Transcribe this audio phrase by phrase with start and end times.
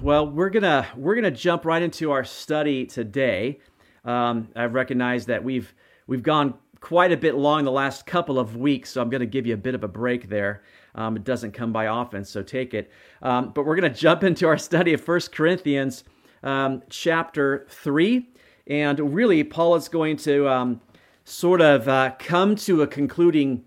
[0.00, 3.58] Well, we're gonna we're gonna jump right into our study today.
[4.04, 5.74] Um, I've recognized that we've
[6.06, 9.26] we've gone quite a bit long the last couple of weeks, so I'm going to
[9.26, 10.62] give you a bit of a break there.
[10.94, 12.92] Um, it doesn't come by often, so take it.
[13.22, 16.04] Um, but we're going to jump into our study of First Corinthians
[16.44, 18.28] um, chapter 3.
[18.68, 20.80] And really, Paul is going to um,
[21.24, 23.64] sort of uh, come to a concluding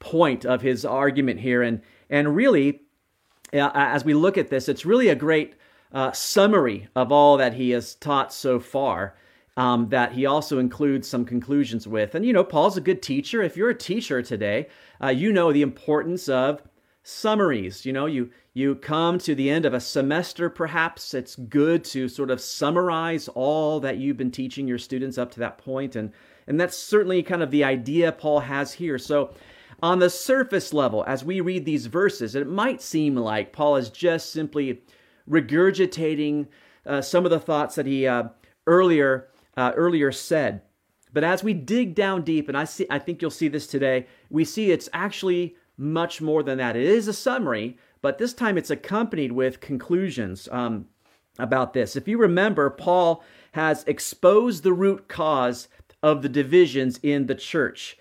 [0.00, 1.62] point of his argument here.
[1.62, 2.80] And, and really,
[3.52, 5.54] uh, as we look at this, it's really a great
[5.92, 9.14] uh, summary of all that he has taught so far.
[9.56, 12.14] Um, that he also includes some conclusions with.
[12.14, 13.42] And you know, Paul's a good teacher.
[13.42, 14.68] If you're a teacher today,
[15.02, 16.62] uh, you know the importance of
[17.02, 17.84] summaries.
[17.84, 22.08] You know, you you come to the end of a semester, perhaps it's good to
[22.08, 26.12] sort of summarize all that you've been teaching your students up to that point, and
[26.46, 28.98] and that's certainly kind of the idea Paul has here.
[28.98, 29.34] So.
[29.80, 33.90] On the surface level, as we read these verses, it might seem like Paul is
[33.90, 34.82] just simply
[35.28, 36.46] regurgitating
[36.86, 38.24] uh, some of the thoughts that he uh,
[38.66, 40.62] earlier uh, earlier said.
[41.12, 44.06] But as we dig down deep, and I see, I think you'll see this today,
[44.30, 46.76] we see it's actually much more than that.
[46.76, 50.86] It is a summary, but this time it's accompanied with conclusions um,
[51.38, 51.96] about this.
[51.96, 55.68] If you remember, Paul has exposed the root cause
[56.02, 57.96] of the divisions in the church.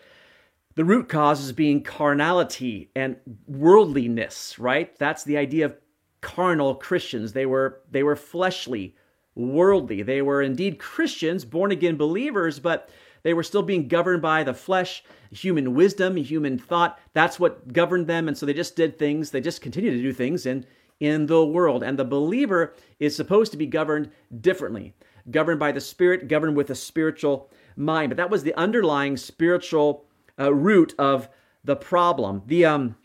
[0.75, 4.95] The root cause is being carnality and worldliness, right?
[4.99, 5.75] That's the idea of
[6.21, 7.33] carnal Christians.
[7.33, 8.95] They were they were fleshly,
[9.35, 10.01] worldly.
[10.01, 12.89] They were indeed Christians, born again believers, but
[13.23, 16.99] they were still being governed by the flesh, human wisdom, human thought.
[17.13, 18.27] That's what governed them.
[18.27, 20.65] And so they just did things, they just continued to do things in,
[20.99, 21.83] in the world.
[21.83, 24.93] And the believer is supposed to be governed differently,
[25.29, 28.09] governed by the Spirit, governed with a spiritual mind.
[28.09, 30.05] But that was the underlying spiritual
[30.39, 31.29] uh, root of
[31.63, 32.43] the problem.
[32.45, 32.95] The um,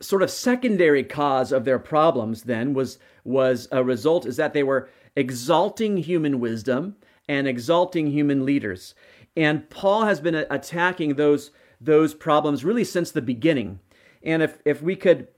[0.00, 4.62] sort of secondary cause of their problems then was was a result is that they
[4.62, 6.96] were exalting human wisdom
[7.28, 8.94] and exalting human leaders.
[9.36, 13.80] And Paul has been attacking those, those problems really since the beginning.
[14.22, 15.28] And if, if we could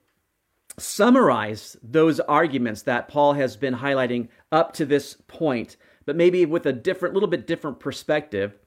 [0.79, 5.77] summarize those arguments that Paul has been highlighting up to this point,
[6.07, 8.59] but maybe with a different, little bit different perspective,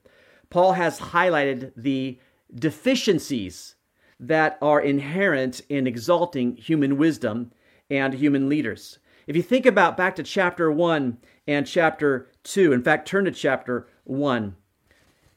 [0.49, 2.19] Paul has highlighted the
[2.53, 3.75] deficiencies
[4.19, 7.51] that are inherent in exalting human wisdom
[7.89, 8.99] and human leaders.
[9.27, 11.17] If you think about back to chapter 1
[11.47, 14.55] and chapter 2, in fact, turn to chapter 1.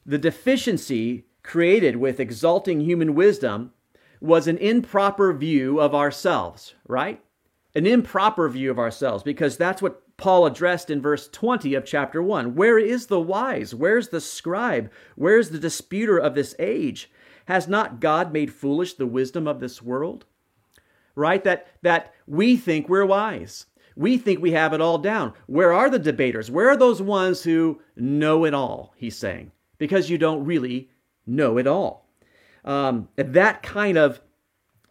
[0.05, 3.73] The deficiency created with exalting human wisdom
[4.21, 7.23] was an improper view of ourselves, right?
[7.75, 12.23] An improper view of ourselves, because that's what Paul addressed in verse 20 of chapter
[12.23, 12.57] 1.
[12.57, 13.75] Where is the wise?
[13.75, 14.91] Where's the scribe?
[15.15, 17.11] Where's the disputer of this age?
[17.49, 20.27] Has not God made foolish the wisdom of this world?
[21.15, 21.43] Right?
[21.45, 23.65] That, that we think we're wise.
[23.97, 25.33] We think we have it all down.
[25.47, 26.51] Where are the debaters?
[26.51, 28.93] Where are those ones who know it all?
[28.99, 30.91] He's saying, because you don't really
[31.27, 32.11] know it all.
[32.67, 34.21] Um, that kind of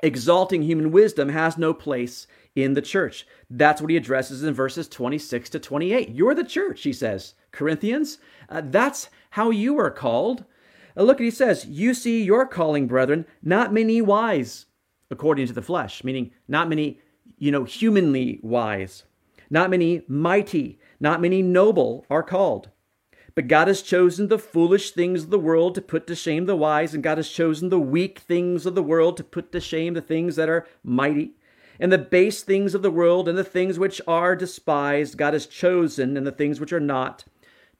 [0.01, 2.25] exalting human wisdom has no place
[2.56, 3.28] in the church.
[3.51, 6.09] That's what he addresses in verses 26 to 28.
[6.09, 7.35] You're the church, he says.
[7.51, 8.18] Corinthians,
[8.50, 10.44] uh, that's how you are called.
[10.97, 14.66] Look, he says, You see your calling, brethren, not many wise,
[15.12, 17.00] according to the flesh, meaning not many
[17.38, 19.03] you know, humanly wise.
[19.50, 22.69] Not many mighty, not many noble are called.
[23.36, 26.56] But God has chosen the foolish things of the world to put to shame the
[26.56, 29.94] wise, and God has chosen the weak things of the world to put to shame
[29.94, 31.34] the things that are mighty.
[31.80, 35.46] And the base things of the world and the things which are despised, God has
[35.46, 37.25] chosen, and the things which are not,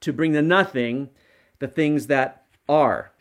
[0.00, 1.10] to bring to nothing
[1.58, 2.37] the things that
[2.68, 3.12] are.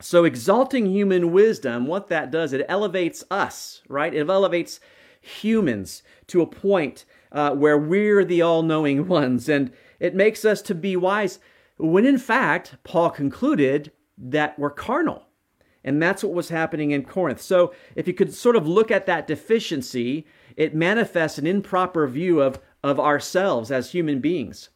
[0.00, 4.12] So, exalting human wisdom, what that does, it elevates us, right?
[4.12, 4.80] It elevates
[5.20, 9.48] humans to a point uh, where we're the all knowing ones.
[9.48, 11.38] And it makes us to be wise
[11.76, 15.26] when in fact, Paul concluded that we're carnal.
[15.84, 17.40] And that's what was happening in Corinth.
[17.40, 22.40] So if you could sort of look at that deficiency, it manifests an improper view
[22.40, 24.68] of, of ourselves as human beings.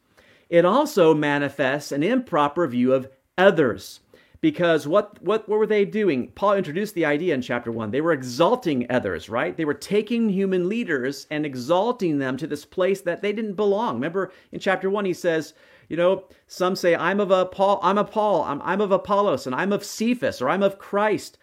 [0.49, 4.00] It also manifests an improper view of others
[4.41, 6.29] because what, what, what were they doing?
[6.29, 7.91] Paul introduced the idea in chapter 1.
[7.91, 9.56] They were exalting others, right?
[9.56, 13.94] They were taking human leaders and exalting them to this place that they didn't belong.
[13.94, 15.55] Remember in chapter 1, he says,
[15.88, 19.47] you know, some say, I'm of a Paul, I'm a Paul, I'm, I'm of Apollos,
[19.47, 21.38] and I'm of Cephas, or I'm of Christ.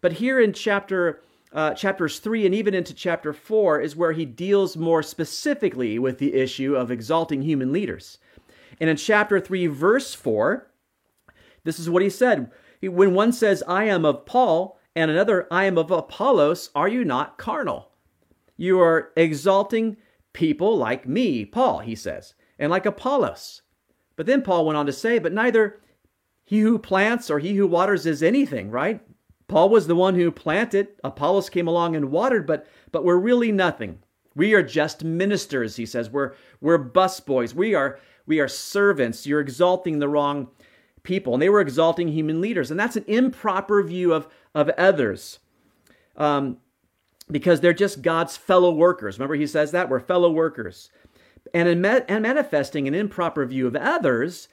[0.00, 1.22] But here in chapter
[1.52, 6.18] uh, chapters 3 and even into chapter 4 is where he deals more specifically with
[6.18, 8.18] the issue of exalting human leaders.
[8.78, 10.68] And in chapter 3, verse 4,
[11.66, 12.50] this is what he said.
[12.80, 17.04] When one says, I am of Paul, and another, I am of Apollos, are you
[17.04, 17.90] not carnal?
[18.56, 19.96] You are exalting
[20.32, 23.62] people like me, Paul, he says, and like Apollos.
[24.16, 25.80] But then Paul went on to say, But neither
[26.44, 29.00] he who plants or he who waters is anything, right?
[29.48, 33.52] Paul was the one who planted, Apollos came along and watered, but but we're really
[33.52, 33.98] nothing.
[34.34, 36.10] We are just ministers, he says.
[36.10, 37.54] We're we're busboys.
[37.54, 39.26] We are we are servants.
[39.26, 40.48] You're exalting the wrong
[41.06, 41.32] people.
[41.32, 42.70] And they were exalting human leaders.
[42.70, 45.38] And that's an improper view of, of others.
[46.16, 46.58] Um,
[47.30, 49.18] because they're just God's fellow workers.
[49.18, 49.88] Remember, he says that?
[49.88, 50.90] We're fellow workers.
[51.54, 54.48] And in and manifesting an improper view of others,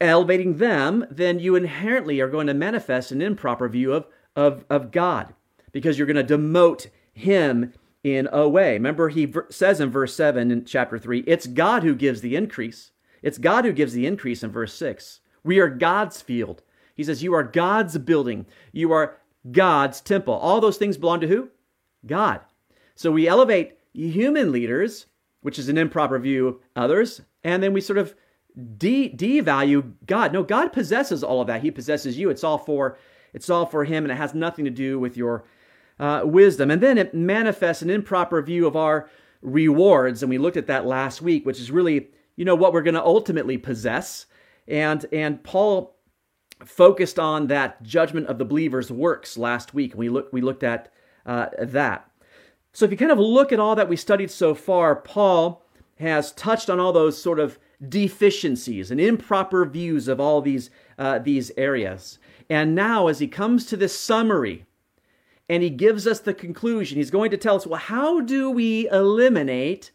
[0.00, 4.90] elevating them, then you inherently are going to manifest an improper view of, of, of
[4.90, 5.34] God
[5.72, 7.72] because you're going to demote him
[8.02, 8.74] in a way.
[8.74, 12.92] Remember, he says in verse 7 in chapter 3, it's God who gives the increase.
[13.22, 15.20] It's God who gives the increase in verse 6.
[15.48, 16.62] We are God's field.
[16.94, 18.44] He says, You are God's building.
[18.70, 19.16] You are
[19.50, 20.34] God's temple.
[20.34, 21.48] All those things belong to who?
[22.04, 22.40] God.
[22.94, 25.06] So we elevate human leaders,
[25.40, 28.14] which is an improper view of others, and then we sort of
[28.76, 30.34] de- devalue God.
[30.34, 31.62] No, God possesses all of that.
[31.62, 32.28] He possesses you.
[32.28, 32.98] It's all for
[33.32, 35.44] it's all for him and it has nothing to do with your
[35.98, 36.70] uh, wisdom.
[36.70, 39.08] And then it manifests an improper view of our
[39.40, 42.82] rewards, and we looked at that last week, which is really, you know, what we're
[42.82, 44.26] going to ultimately possess.
[44.68, 45.96] And and Paul
[46.64, 49.94] focused on that judgment of the believer's works last week.
[49.96, 50.92] We look we looked at
[51.26, 52.10] uh, that.
[52.72, 55.64] So if you kind of look at all that we studied so far, Paul
[55.98, 61.18] has touched on all those sort of deficiencies and improper views of all these uh,
[61.18, 62.18] these areas.
[62.50, 64.66] And now, as he comes to this summary,
[65.48, 68.88] and he gives us the conclusion, he's going to tell us, well, how do we
[68.90, 69.90] eliminate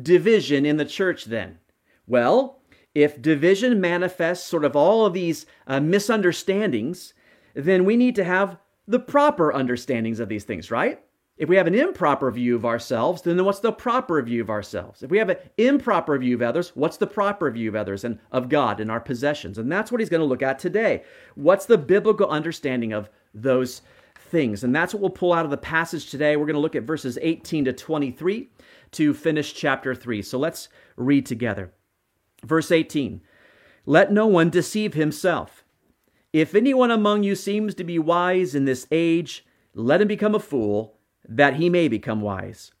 [0.00, 1.58] division in the church then?
[2.06, 2.60] Well,
[2.94, 7.14] if division manifests sort of all of these uh, misunderstandings,
[7.54, 8.56] then we need to have
[8.86, 11.00] the proper understandings of these things, right?
[11.36, 15.02] If we have an improper view of ourselves, then what's the proper view of ourselves?
[15.02, 18.20] If we have an improper view of others, what's the proper view of others and
[18.30, 19.58] of God and our possessions?
[19.58, 21.02] And that's what he's going to look at today.
[21.34, 23.82] What's the biblical understanding of those
[24.16, 24.62] things?
[24.62, 26.36] And that's what we'll pull out of the passage today.
[26.36, 28.50] We're going to look at verses 18 to 23
[28.92, 30.22] to finish chapter 3.
[30.22, 31.72] So let's read together.
[32.44, 33.20] Verse 18
[33.86, 35.64] Let no one deceive himself.
[36.32, 39.44] If anyone among you seems to be wise in this age,
[39.74, 40.98] let him become a fool,
[41.28, 42.72] that he may become wise.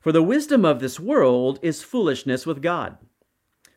[0.00, 2.96] For the wisdom of this world is foolishness with God.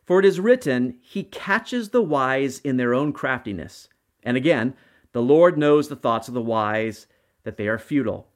[0.04, 3.88] For it is written, He catches the wise in their own craftiness.
[4.22, 4.74] And again,
[5.12, 7.06] the Lord knows the thoughts of the wise,
[7.44, 8.28] that they are futile.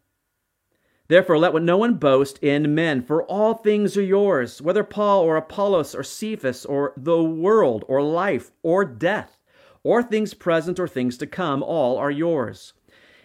[1.06, 5.36] Therefore, let no one boast in men, for all things are yours, whether Paul or
[5.36, 9.36] Apollos or Cephas or the world or life or death,
[9.82, 12.72] or things present or things to come, all are yours.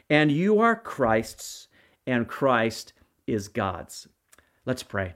[0.09, 1.69] And you are Christ's,
[2.05, 2.91] and Christ
[3.25, 4.09] is God's.
[4.65, 5.13] Let's pray.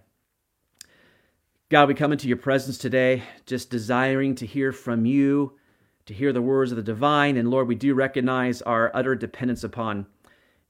[1.68, 5.57] God, we come into your presence today just desiring to hear from you,
[6.06, 7.36] to hear the words of the divine.
[7.36, 10.06] And Lord, we do recognize our utter dependence upon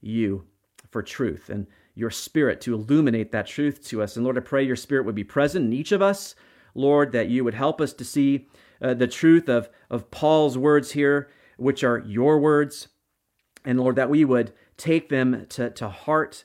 [0.00, 0.44] you
[0.90, 1.50] for truth.
[1.50, 4.16] And your spirit to illuminate that truth to us.
[4.16, 6.34] And Lord, I pray your spirit would be present in each of us.
[6.74, 8.48] Lord, that you would help us to see
[8.82, 12.88] uh, the truth of, of Paul's words here, which are your words.
[13.64, 16.44] And Lord, that we would take them to, to heart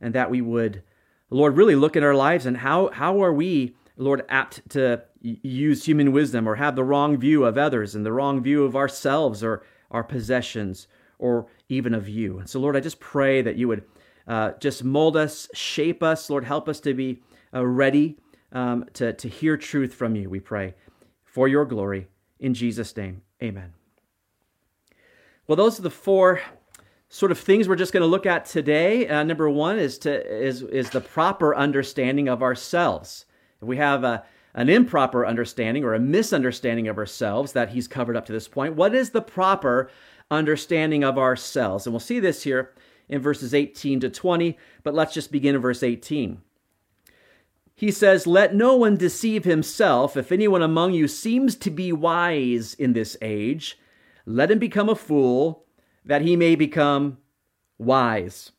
[0.00, 0.82] and that we would,
[1.30, 5.84] Lord, really look at our lives and how, how are we, Lord, apt to use
[5.84, 9.42] human wisdom or have the wrong view of others and the wrong view of ourselves
[9.42, 10.86] or our possessions
[11.18, 12.38] or even of you.
[12.38, 13.84] And so, Lord, I just pray that you would
[14.26, 16.30] uh, just mold us, shape us.
[16.30, 17.22] Lord, help us to be
[17.54, 18.18] uh, ready
[18.52, 20.74] um, to, to hear truth from you, we pray,
[21.24, 22.08] for your glory.
[22.38, 23.72] In Jesus' name, amen.
[25.46, 26.40] Well, those are the four
[27.08, 29.06] sort of things we're just going to look at today.
[29.06, 33.26] Uh, number one is to is is the proper understanding of ourselves.
[33.60, 34.24] If we have a
[34.54, 38.76] an improper understanding or a misunderstanding of ourselves that he's covered up to this point,
[38.76, 39.90] what is the proper
[40.30, 41.86] understanding of ourselves?
[41.86, 42.72] And we'll see this here
[43.08, 46.40] in verses 18 to 20, but let's just begin in verse 18.
[47.74, 50.16] He says, Let no one deceive himself.
[50.16, 53.78] If anyone among you seems to be wise in this age,
[54.24, 55.64] let him become a fool,
[56.04, 57.18] that he may become
[57.78, 58.52] wise.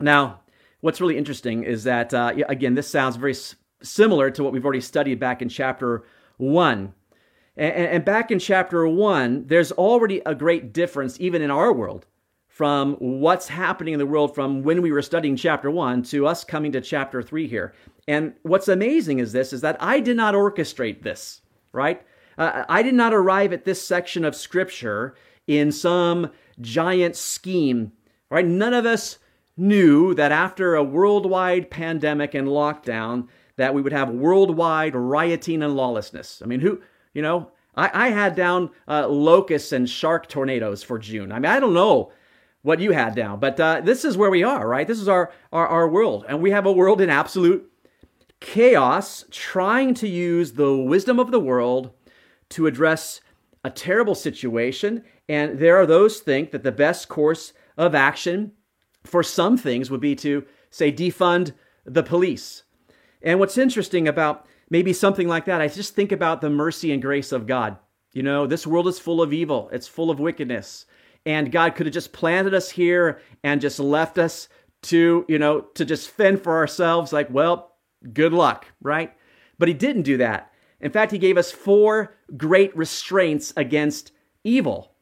[0.00, 0.40] Now,
[0.80, 4.64] what's really interesting is that, uh, again, this sounds very s- similar to what we've
[4.64, 6.04] already studied back in chapter
[6.38, 6.92] 1.
[7.56, 12.06] And, and back in chapter 1, there's already a great difference, even in our world,
[12.56, 16.42] from what's happening in the world from when we were studying chapter 1 to us
[16.42, 17.74] coming to chapter 3 here.
[18.08, 22.00] And what's amazing is this is that I did not orchestrate this, right?
[22.38, 25.14] Uh, I did not arrive at this section of scripture
[25.46, 27.92] in some giant scheme,
[28.30, 28.46] right?
[28.46, 29.18] None of us
[29.58, 35.76] knew that after a worldwide pandemic and lockdown that we would have worldwide rioting and
[35.76, 36.40] lawlessness.
[36.42, 36.80] I mean, who,
[37.12, 41.32] you know, I, I had down uh, locusts and shark tornadoes for June.
[41.32, 42.12] I mean, I don't know
[42.66, 44.88] what you had down, but uh, this is where we are, right?
[44.88, 46.24] This is our, our, our world.
[46.28, 47.70] And we have a world in absolute
[48.40, 51.92] chaos trying to use the wisdom of the world
[52.48, 53.20] to address
[53.62, 55.04] a terrible situation.
[55.28, 58.50] And there are those think that the best course of action
[59.04, 61.52] for some things would be to say defund
[61.84, 62.64] the police.
[63.22, 67.00] And what's interesting about maybe something like that, I just think about the mercy and
[67.00, 67.76] grace of God.
[68.12, 70.86] You know, this world is full of evil, it's full of wickedness.
[71.26, 74.48] And God could have just planted us here and just left us
[74.82, 77.76] to, you know, to just fend for ourselves like, well,
[78.12, 79.12] good luck, right?
[79.58, 80.52] But he didn't do that.
[80.80, 84.12] In fact, he gave us four great restraints against
[84.44, 84.92] evil.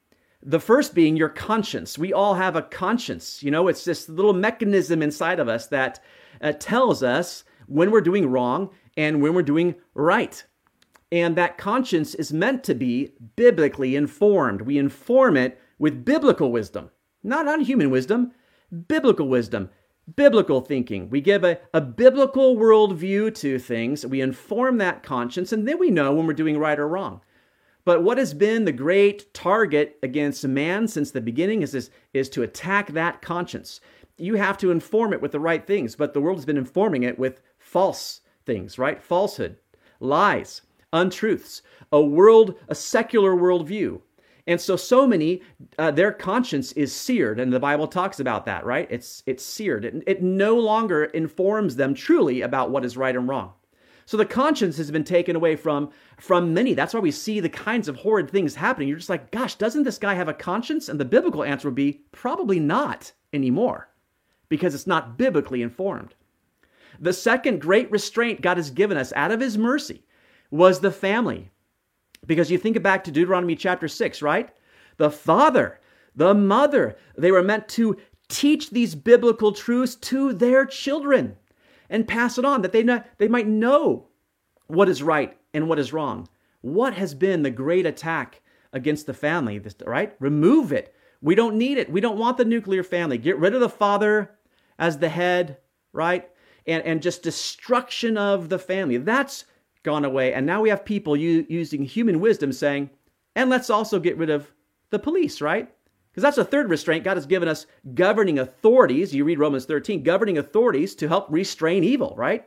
[0.42, 1.98] The first being your conscience.
[1.98, 3.42] We all have a conscience.
[3.42, 6.00] You know, it's this little mechanism inside of us that
[6.40, 10.42] uh, tells us when we're doing wrong and when we're doing right.
[11.12, 14.62] And that conscience is meant to be biblically informed.
[14.62, 16.90] We inform it with biblical wisdom,
[17.22, 18.32] not on human wisdom,
[18.88, 19.70] biblical wisdom
[20.16, 21.08] biblical thinking.
[21.08, 25.90] We give a, a biblical worldview to things, we inform that conscience, and then we
[25.90, 27.20] know when we're doing right or wrong.
[27.84, 32.28] But what has been the great target against man since the beginning is, is, is
[32.30, 33.80] to attack that conscience.
[34.16, 37.02] You have to inform it with the right things, but the world has been informing
[37.02, 39.02] it with false things, right?
[39.02, 39.56] Falsehood,
[40.00, 40.62] lies,
[40.92, 41.62] untruths,
[41.92, 44.00] a world, a secular worldview.
[44.46, 45.40] And so, so many,
[45.78, 48.86] uh, their conscience is seared, and the Bible talks about that, right?
[48.90, 49.86] It's it's seared.
[49.86, 53.54] It, it no longer informs them truly about what is right and wrong.
[54.06, 56.74] So the conscience has been taken away from from many.
[56.74, 58.88] That's why we see the kinds of horrid things happening.
[58.88, 60.90] You're just like, gosh, doesn't this guy have a conscience?
[60.90, 63.88] And the biblical answer would be probably not anymore,
[64.50, 66.14] because it's not biblically informed.
[67.00, 70.04] The second great restraint God has given us out of His mercy
[70.50, 71.50] was the family.
[72.26, 74.50] Because you think back to Deuteronomy chapter 6, right?
[74.96, 75.80] The father,
[76.14, 77.96] the mother, they were meant to
[78.28, 81.36] teach these biblical truths to their children
[81.90, 84.08] and pass it on that they, not, they might know
[84.66, 86.28] what is right and what is wrong.
[86.62, 88.40] What has been the great attack
[88.72, 90.14] against the family, right?
[90.18, 90.94] Remove it.
[91.20, 91.90] We don't need it.
[91.90, 93.18] We don't want the nuclear family.
[93.18, 94.30] Get rid of the father
[94.78, 95.58] as the head,
[95.92, 96.28] right?
[96.66, 98.96] And, and just destruction of the family.
[98.96, 99.44] That's
[99.84, 100.32] gone away.
[100.32, 102.90] And now we have people u- using human wisdom saying,
[103.36, 104.50] and let's also get rid of
[104.90, 105.72] the police, right?
[106.10, 107.04] Because that's a third restraint.
[107.04, 109.14] God has given us governing authorities.
[109.14, 112.44] You read Romans 13, governing authorities to help restrain evil, right?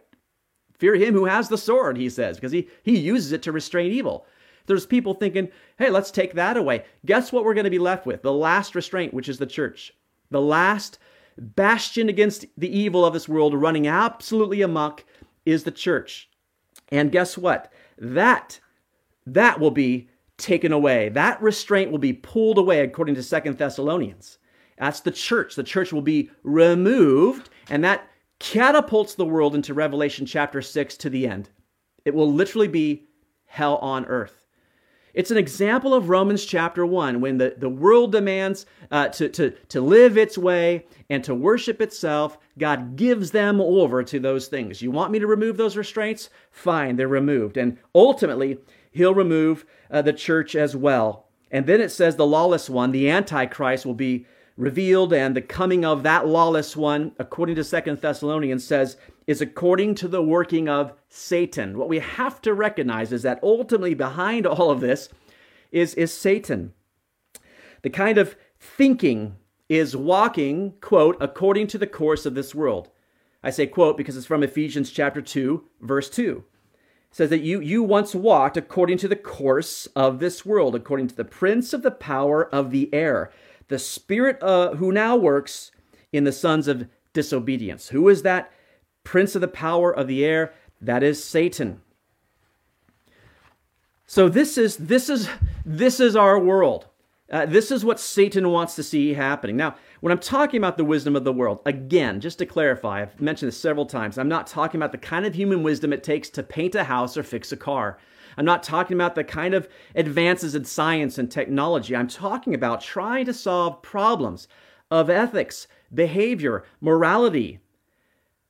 [0.78, 3.92] Fear him who has the sword, he says, because he, he uses it to restrain
[3.92, 4.26] evil.
[4.68, 6.86] There's people thinking, hey, let's take that away.
[7.06, 8.22] Guess what we're going to be left with?
[8.22, 9.94] The last restraint, which is the church.
[10.30, 11.00] The last
[11.38, 15.04] bastion against the evil of this world running absolutely amok
[15.46, 16.30] is the church.
[16.92, 17.72] And guess what?
[17.98, 18.60] That
[19.26, 21.10] that will be taken away.
[21.10, 24.38] That restraint will be pulled away according to Second Thessalonians.
[24.78, 25.56] That's the church.
[25.56, 28.08] The church will be removed, and that
[28.40, 31.50] catapults the world into Revelation chapter 6 to the end.
[32.06, 33.08] It will literally be
[33.46, 34.37] hell on earth.
[35.18, 39.50] It's an example of Romans chapter 1 when the, the world demands uh, to, to,
[39.70, 42.38] to live its way and to worship itself.
[42.60, 44.84] God gives them over to those things.
[44.84, 46.30] You want me to remove those restraints?
[46.52, 47.58] Fine, they're removed.
[47.58, 48.60] And ultimately,
[48.92, 51.26] He'll remove uh, the church as well.
[51.50, 54.28] And then it says the lawless one, the Antichrist, will be
[54.58, 58.98] revealed, and the coming of that lawless one, according to Second Thessalonians, says
[59.28, 61.78] is according to the working of Satan.
[61.78, 65.10] What we have to recognize is that ultimately behind all of this
[65.72, 66.74] is, is Satan.
[67.84, 69.36] The kind of thinking
[69.70, 72.90] is walking, quote, according to the course of this world.
[73.44, 76.44] I say quote because it's from Ephesians chapter 2, verse 2.
[77.10, 81.08] It says that you, you once walked according to the course of this world, according
[81.10, 83.32] to the prince of the power of the air,
[83.68, 85.72] the spirit uh, who now works
[86.12, 87.90] in the sons of disobedience.
[87.90, 88.52] Who is that?
[89.08, 91.82] prince of the power of the air, that is Satan.
[94.06, 95.30] So this is this is
[95.66, 96.88] this is our world.
[97.32, 99.58] Uh, this is what Satan wants to see happening.
[99.58, 103.20] Now, when I'm talking about the wisdom of the world, again, just to clarify, I've
[103.20, 104.18] mentioned this several times.
[104.18, 107.18] I'm not talking about the kind of human wisdom it takes to paint a house
[107.18, 107.98] or fix a car.
[108.38, 111.96] I'm not talking about the kind of advances in science and technology.
[111.96, 114.48] I'm talking about trying to solve problems
[114.92, 117.60] of ethics, behavior, morality,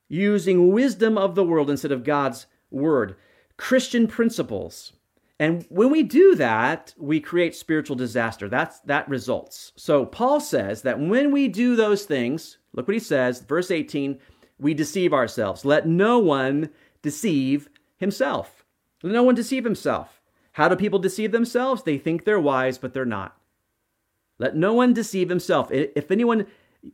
[0.08, 3.16] using wisdom of the world instead of God's word,
[3.56, 4.92] Christian principles.
[5.40, 8.48] And when we do that, we create spiritual disaster.
[8.48, 9.72] That's that results.
[9.76, 14.18] So Paul says that when we do those things, look what he says, verse 18,
[14.58, 15.64] we deceive ourselves.
[15.64, 16.70] Let no one
[17.02, 18.57] deceive himself.
[19.02, 20.20] Let no one deceive himself.
[20.52, 21.82] How do people deceive themselves?
[21.82, 23.36] They think they're wise, but they're not.
[24.38, 25.70] Let no one deceive himself.
[25.70, 26.46] If anyone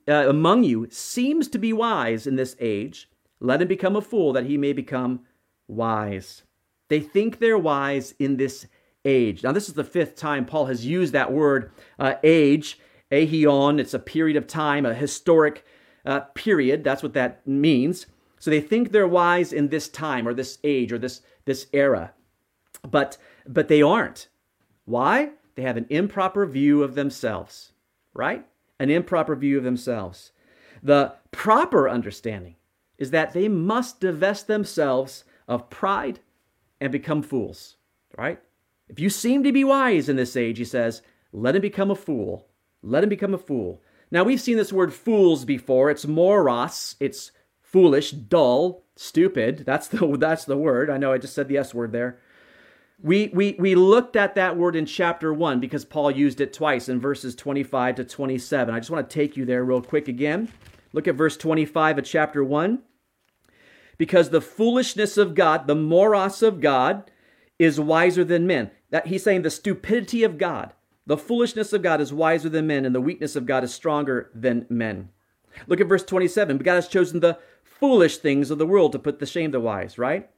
[0.08, 4.32] uh, among you seems to be wise in this age, let him become a fool
[4.32, 5.20] that he may become
[5.68, 6.42] wise.
[6.88, 8.66] They think they're wise in this
[9.04, 9.42] age.
[9.42, 12.78] Now, this is the fifth time Paul has used that word uh, age,
[13.12, 13.78] aeon.
[13.78, 15.64] It's a period of time, a historic
[16.06, 16.84] uh, period.
[16.84, 18.06] That's what that means.
[18.38, 22.12] So they think they're wise in this time or this age or this, this era.
[22.88, 24.28] But, but they aren't.
[24.84, 25.30] Why?
[25.54, 27.72] They have an improper view of themselves,
[28.12, 28.46] right?
[28.78, 30.32] An improper view of themselves.
[30.82, 32.56] The proper understanding
[32.98, 36.20] is that they must divest themselves of pride
[36.80, 37.76] and become fools,
[38.16, 38.40] right?
[38.88, 41.96] If you seem to be wise in this age, he says, let him become a
[41.96, 42.46] fool.
[42.82, 43.82] Let him become a fool.
[44.10, 45.90] Now, we've seen this word fools before.
[45.90, 46.94] It's moros.
[47.00, 47.32] It's
[47.74, 49.64] foolish, dull, stupid.
[49.66, 50.90] That's the, that's the word.
[50.90, 52.20] I know I just said the S word there.
[53.02, 56.88] We, we, we looked at that word in chapter 1 because Paul used it twice
[56.88, 58.72] in verses 25 to 27.
[58.72, 60.52] I just want to take you there real quick again.
[60.92, 62.78] Look at verse 25 of chapter 1.
[63.98, 67.10] Because the foolishness of God, the moros of God,
[67.58, 68.70] is wiser than men.
[68.90, 70.74] That he's saying the stupidity of God,
[71.06, 74.30] the foolishness of God is wiser than men, and the weakness of God is stronger
[74.32, 75.08] than men.
[75.66, 76.56] Look at verse 27.
[76.56, 77.38] But God has chosen the
[77.78, 80.30] foolish things of the world to put to shame the wise, right?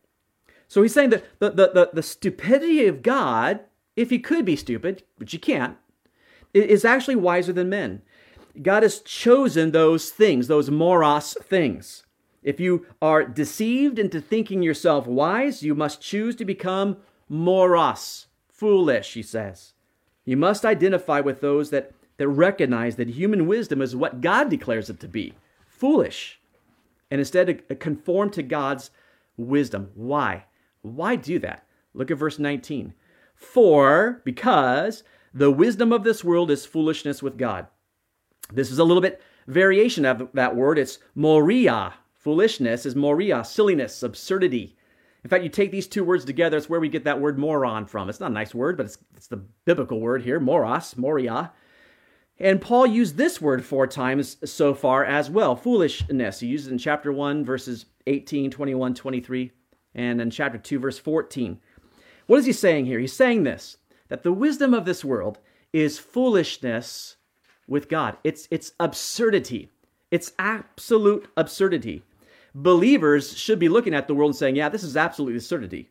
[0.68, 3.60] So he's saying that the, the, the, the stupidity of God,
[3.94, 5.76] if he could be stupid, which he can't,
[6.52, 8.02] is actually wiser than men.
[8.62, 12.04] God has chosen those things, those moros things.
[12.42, 16.96] If you are deceived into thinking yourself wise, you must choose to become
[17.28, 19.72] moros, foolish, he says.
[20.24, 24.88] You must identify with those that, that recognize that human wisdom is what God declares
[24.88, 25.34] it to be
[25.66, 26.40] foolish.
[27.10, 28.90] And instead, conform to God's
[29.36, 29.90] wisdom.
[29.94, 30.44] Why?
[30.82, 31.66] Why do that?
[31.94, 32.94] Look at verse 19.
[33.34, 37.66] For, because the wisdom of this world is foolishness with God.
[38.52, 40.78] This is a little bit variation of that word.
[40.78, 41.94] It's moria.
[42.14, 44.76] Foolishness is moria, silliness, absurdity.
[45.22, 47.86] In fact, you take these two words together, it's where we get that word moron
[47.86, 48.08] from.
[48.08, 51.52] It's not a nice word, but it's, it's the biblical word here, moros, moria.
[52.38, 56.40] And Paul used this word four times so far as well, foolishness.
[56.40, 59.52] He used it in chapter 1, verses 18, 21, 23,
[59.94, 61.58] and in chapter 2, verse 14.
[62.26, 62.98] What is he saying here?
[62.98, 65.38] He's saying this that the wisdom of this world
[65.72, 67.16] is foolishness
[67.66, 68.16] with God.
[68.22, 69.70] It's, it's absurdity.
[70.10, 72.02] It's absolute absurdity.
[72.54, 75.90] Believers should be looking at the world and saying, yeah, this is absolute absurdity.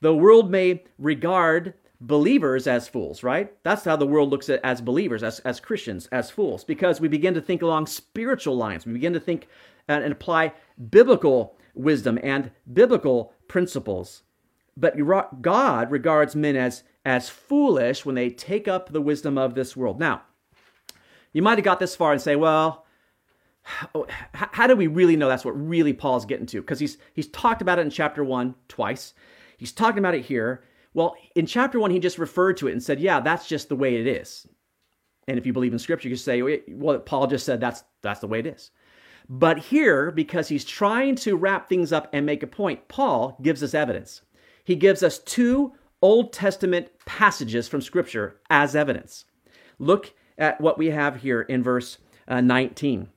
[0.00, 3.52] The world may regard believers as fools, right?
[3.62, 7.08] That's how the world looks at as believers, as, as Christians, as fools, because we
[7.08, 8.84] begin to think along spiritual lines.
[8.84, 9.48] We begin to think
[9.88, 10.52] and, and apply
[10.90, 14.22] biblical wisdom and biblical principles.
[14.76, 14.96] But
[15.40, 19.98] God regards men as, as foolish when they take up the wisdom of this world.
[19.98, 20.22] Now,
[21.32, 22.84] you might have got this far and say, well,
[23.94, 26.60] oh, how do we really know that's what really Paul's getting to?
[26.60, 29.14] Because he's he's talked about it in chapter one twice.
[29.56, 30.62] He's talking about it here.
[30.96, 33.76] Well, in chapter one, he just referred to it and said, "Yeah, that's just the
[33.76, 34.48] way it is."
[35.28, 38.26] And if you believe in Scripture, you say, "Well, Paul just said that's that's the
[38.26, 38.70] way it is."
[39.28, 43.62] But here, because he's trying to wrap things up and make a point, Paul gives
[43.62, 44.22] us evidence.
[44.64, 49.26] He gives us two Old Testament passages from Scripture as evidence.
[49.78, 53.08] Look at what we have here in verse uh, 19.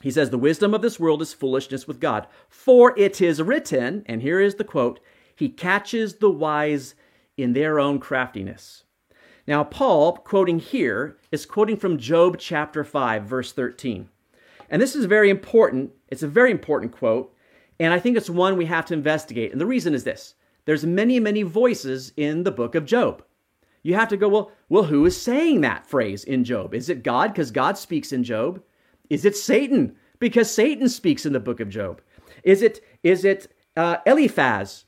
[0.00, 2.26] He says, The wisdom of this world is foolishness with God.
[2.48, 4.98] For it is written, and here is the quote,
[5.36, 6.94] He catches the wise
[7.42, 8.84] in their own craftiness.
[9.46, 14.08] Now, Paul, quoting here, is quoting from Job chapter 5, verse 13.
[14.70, 15.90] And this is very important.
[16.08, 17.34] It's a very important quote,
[17.80, 19.52] and I think it's one we have to investigate.
[19.52, 23.24] And the reason is this there's many, many voices in the book of Job.
[23.82, 26.72] You have to go, well, well, who is saying that phrase in Job?
[26.72, 27.32] Is it God?
[27.32, 28.62] Because God speaks in Job.
[29.10, 29.96] Is it Satan?
[30.20, 32.00] Because Satan speaks in the book of Job.
[32.44, 34.84] Is it is it uh, Eliphaz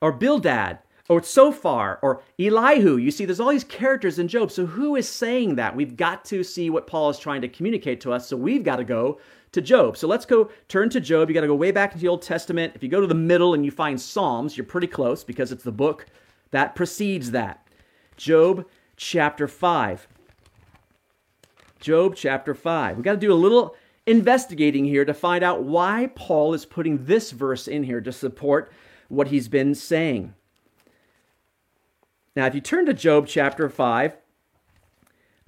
[0.00, 0.78] or Bildad
[1.10, 2.96] Oh, or Zophar or Elihu?
[2.96, 4.50] You see, there's all these characters in Job.
[4.50, 5.74] So who is saying that?
[5.74, 8.28] We've got to see what Paul is trying to communicate to us.
[8.28, 9.20] So we've got to go
[9.52, 9.96] to Job.
[9.96, 11.28] So let's go turn to Job.
[11.28, 12.72] You got to go way back into the Old Testament.
[12.74, 15.64] If you go to the middle and you find Psalms, you're pretty close because it's
[15.64, 16.06] the book
[16.50, 17.66] that precedes that.
[18.16, 18.66] Job
[18.96, 20.08] chapter 5.
[21.80, 22.96] Job chapter 5.
[22.96, 27.04] We've got to do a little investigating here to find out why Paul is putting
[27.04, 28.72] this verse in here to support
[29.08, 30.34] what he's been saying.
[32.38, 34.16] Now, if you turn to Job chapter 5,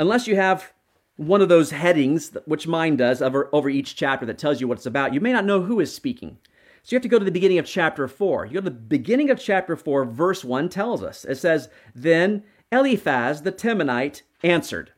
[0.01, 0.73] unless you have
[1.15, 4.79] one of those headings, which mine does, over, over each chapter that tells you what
[4.79, 6.39] it's about, you may not know who is speaking.
[6.83, 8.47] So you have to go to the beginning of chapter 4.
[8.47, 11.25] You go to the beginning of chapter 4, verse 1 tells us.
[11.25, 14.91] It says, Then Eliphaz the Temanite answered.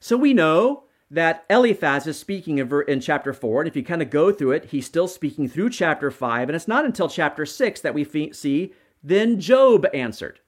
[0.00, 4.08] So we know that Eliphaz is speaking in, chapter 4, and if you kind of
[4.08, 7.82] go through it, he's still speaking through chapter 5, and it's not until chapter 6
[7.82, 8.72] that we see,
[9.04, 10.40] Then Job answered.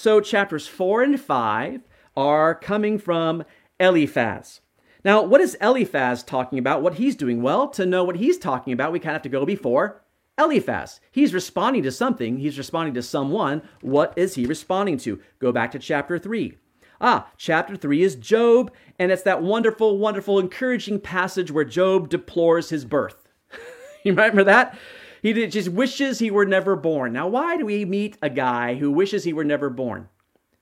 [0.00, 1.82] So chapters 4 and 5
[2.16, 3.44] are coming from
[3.78, 4.62] Eliphaz.
[5.04, 6.80] Now, what is Eliphaz talking about?
[6.80, 7.42] What he's doing?
[7.42, 10.00] Well, to know what he's talking about, we kind of have to go before
[10.38, 11.00] Eliphaz.
[11.10, 13.60] He's responding to something, he's responding to someone.
[13.82, 15.20] What is he responding to?
[15.38, 16.56] Go back to chapter 3.
[17.02, 22.70] Ah, chapter 3 is Job, and it's that wonderful, wonderful, encouraging passage where Job deplores
[22.70, 23.28] his birth.
[24.04, 24.78] you remember that?
[25.22, 27.12] He just wishes he were never born.
[27.12, 30.08] Now, why do we meet a guy who wishes he were never born?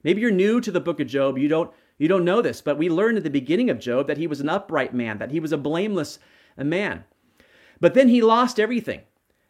[0.02, 1.38] Maybe you're new to the book of Job.
[1.38, 4.18] You don't you don't know this, but we learned at the beginning of Job that
[4.18, 6.20] he was an upright man, that he was a blameless
[6.56, 7.04] man.
[7.80, 9.00] But then he lost everything.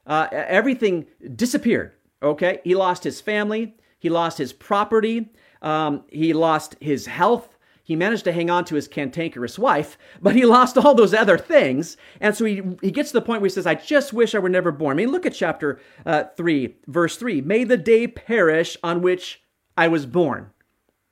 [0.07, 1.93] Uh, everything disappeared.
[2.23, 5.31] Okay, he lost his family, he lost his property,
[5.63, 7.58] um, he lost his health.
[7.89, 11.39] He managed to hang on to his cantankerous wife, but he lost all those other
[11.39, 11.97] things.
[12.21, 14.41] And so he, he gets to the point where he says, I just wish I
[14.41, 14.93] were never born.
[14.93, 17.41] I mean, look at chapter uh, 3, verse 3.
[17.41, 19.43] May the day perish on which
[19.75, 20.51] I was born.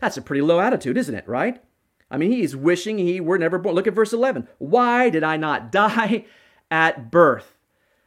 [0.00, 1.62] That's a pretty low attitude, isn't it, right?
[2.10, 3.74] I mean, he's wishing he were never born.
[3.74, 4.46] Look at verse 11.
[4.58, 6.26] Why did I not die
[6.70, 7.56] at birth?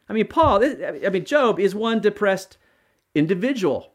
[0.07, 2.59] I mean, Paul, I mean, Job is one depressed
[3.15, 3.93] individual.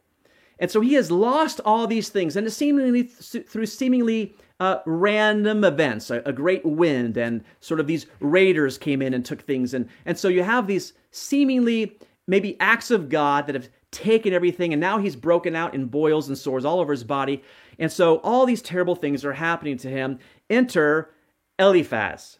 [0.59, 6.11] And so he has lost all these things, and seemingly through seemingly uh, random events,
[6.11, 9.89] a, a, great wind, and sort of these raiders came in and took things, and
[10.07, 14.81] and so you have these seemingly maybe acts of God that have taken everything, and
[14.81, 17.43] now he's broken out in boils and sores all over his body,
[17.79, 20.19] and so all these terrible things are happening to him.
[20.49, 21.11] Enter
[21.59, 22.39] Eliphaz.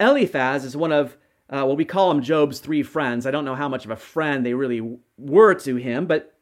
[0.00, 1.18] Eliphaz is one of
[1.50, 3.26] uh, well, we call him Job's three friends.
[3.26, 6.32] I don't know how much of a friend they really were to him, but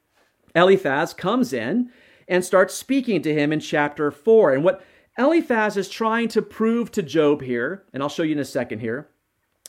[0.55, 1.91] Eliphaz comes in
[2.29, 4.53] and starts speaking to him in chapter 4.
[4.53, 4.85] And what
[5.19, 8.79] Eliphaz is trying to prove to Job here, and I'll show you in a second
[8.79, 9.09] here,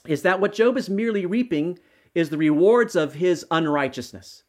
[0.06, 1.80] is that what Job is merely reaping
[2.14, 4.44] is the rewards of his unrighteousness.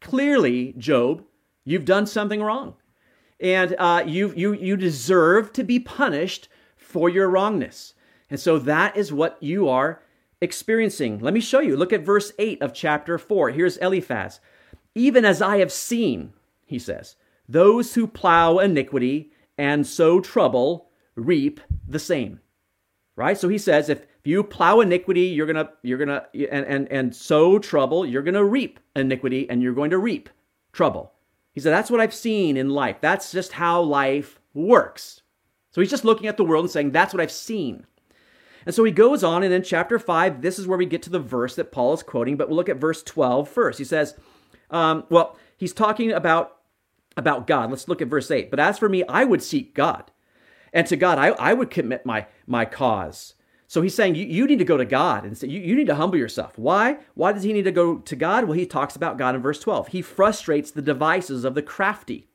[0.00, 1.24] Clearly, Job,
[1.64, 2.74] you've done something wrong.
[3.38, 7.94] And uh, you, you, you deserve to be punished for your wrongness.
[8.28, 10.02] And so that is what you are
[10.40, 11.20] experiencing.
[11.20, 11.76] Let me show you.
[11.76, 13.50] Look at verse 8 of chapter 4.
[13.50, 14.40] Here's Eliphaz.
[14.94, 16.32] Even as I have seen,
[16.64, 17.16] he says,
[17.48, 22.40] those who plow iniquity and sow trouble reap the same.
[23.16, 23.38] Right?
[23.38, 27.58] So he says, if you plow iniquity, you're gonna, you're gonna, and, and, and sow
[27.58, 30.28] trouble, you're gonna reap iniquity and you're going to reap
[30.72, 31.12] trouble.
[31.52, 32.98] He said, that's what I've seen in life.
[33.00, 35.22] That's just how life works.
[35.70, 37.86] So he's just looking at the world and saying, that's what I've seen.
[38.66, 41.10] And so he goes on, and in chapter 5, this is where we get to
[41.10, 43.78] the verse that Paul is quoting, but we'll look at verse 12 first.
[43.78, 44.16] He says,
[44.70, 46.56] um, well, he's talking about
[47.16, 47.70] about God.
[47.70, 48.50] Let's look at verse 8.
[48.50, 50.10] But as for me, I would seek God.
[50.72, 53.34] And to God, I, I would commit my, my cause.
[53.68, 55.86] So he's saying you, you need to go to God and say, you, you need
[55.88, 56.56] to humble yourself.
[56.56, 56.98] Why?
[57.14, 58.44] Why does he need to go to God?
[58.44, 59.88] Well, he talks about God in verse 12.
[59.88, 62.28] He frustrates the devices of the crafty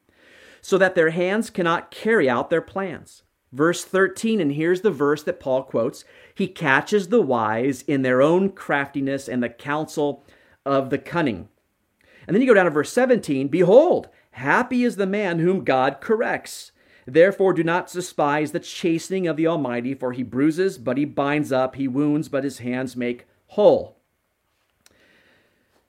[0.62, 3.24] so that their hands cannot carry out their plans.
[3.52, 8.22] Verse 13, and here's the verse that Paul quotes He catches the wise in their
[8.22, 10.26] own craftiness and the counsel
[10.66, 11.50] of the cunning.
[12.28, 16.02] And then you go down to verse 17 Behold, happy is the man whom God
[16.02, 16.72] corrects.
[17.06, 21.52] Therefore, do not despise the chastening of the Almighty, for he bruises, but he binds
[21.52, 23.98] up, he wounds, but his hands make whole.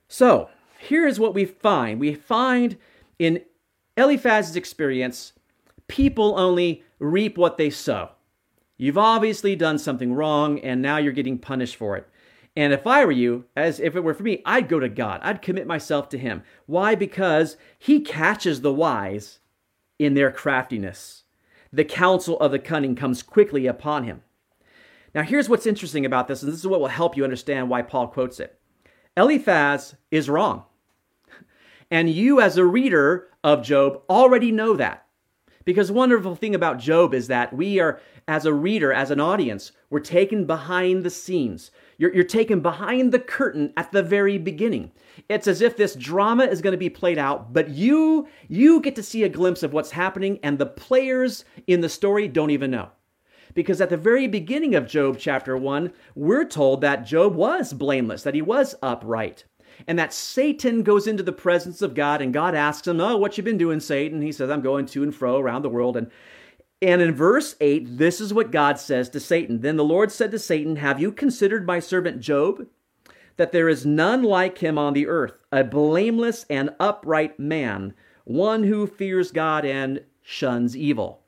[0.09, 2.77] So, here is what we find we find
[3.19, 3.43] in
[3.97, 5.33] Eliphaz's experience
[5.87, 8.11] people only reap what they sow.
[8.79, 12.09] You've obviously done something wrong, and now you're getting punished for it.
[12.55, 15.21] And if I were you, as if it were for me, I'd go to God.
[15.23, 16.43] I'd commit myself to Him.
[16.67, 16.95] Why?
[16.95, 19.39] Because He catches the wise
[19.99, 21.23] in their craftiness.
[21.73, 24.23] The counsel of the cunning comes quickly upon him.
[25.15, 27.83] Now, here's what's interesting about this, and this is what will help you understand why
[27.83, 28.59] Paul quotes it.
[29.17, 30.65] Eliphaz is wrong.
[31.91, 35.07] And you, as a reader of Job, already know that.
[35.65, 39.73] Because wonderful thing about Job is that we are, as a reader, as an audience,
[39.91, 41.71] we're taken behind the scenes.
[41.99, 44.93] You're, you're taken behind the curtain at the very beginning.
[45.29, 48.97] It's as if this drama is going to be played out, but you you get
[48.97, 52.71] to see a glimpse of what's happening, and the players in the story don't even
[52.71, 52.91] know.
[53.55, 58.23] Because at the very beginning of Job chapter 1, we're told that Job was blameless,
[58.23, 59.45] that he was upright
[59.87, 63.37] and that Satan goes into the presence of God and God asks him, "Oh, what
[63.37, 66.11] you been doing, Satan?" He says, "I'm going to and fro around the world." And
[66.81, 69.61] and in verse 8, this is what God says to Satan.
[69.61, 72.67] Then the Lord said to Satan, "Have you considered my servant Job?
[73.37, 78.65] that there is none like him on the earth, a blameless and upright man, one
[78.65, 81.23] who fears God and shuns evil.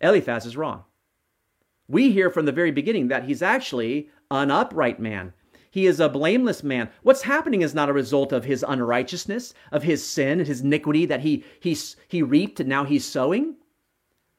[0.00, 0.84] Eliphaz is wrong.
[1.88, 5.32] We hear from the very beginning that he's actually an upright man.
[5.74, 6.88] He is a blameless man.
[7.02, 11.04] What's happening is not a result of his unrighteousness, of his sin, and his iniquity
[11.06, 13.56] that he, he, he reaped and now he's sowing.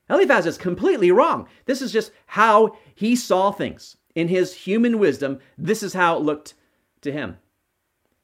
[0.09, 1.49] Eliphaz is completely wrong.
[1.65, 3.97] This is just how he saw things.
[4.15, 6.53] In his human wisdom, this is how it looked
[7.01, 7.35] to him.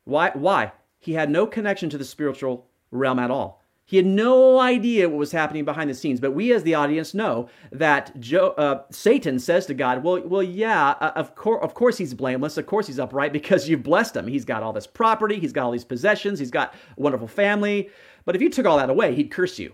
[0.06, 0.32] Why?
[0.34, 0.72] Why?
[0.98, 3.61] He had no connection to the spiritual realm at all.
[3.86, 6.22] He had no idea what was happening behind the scenes.
[6.22, 10.44] But we, as the audience, know that Joe, uh, Satan says to God, "Well, well,
[10.44, 12.58] yeah, uh, of course, of course, he's blameless.
[12.58, 14.28] Of course, he's upright because you've blessed him.
[14.28, 15.40] He's got all this property.
[15.40, 16.40] He's got all these possessions.
[16.40, 17.90] He's got a wonderful family.
[18.24, 19.74] But if you took all that away, he'd curse you."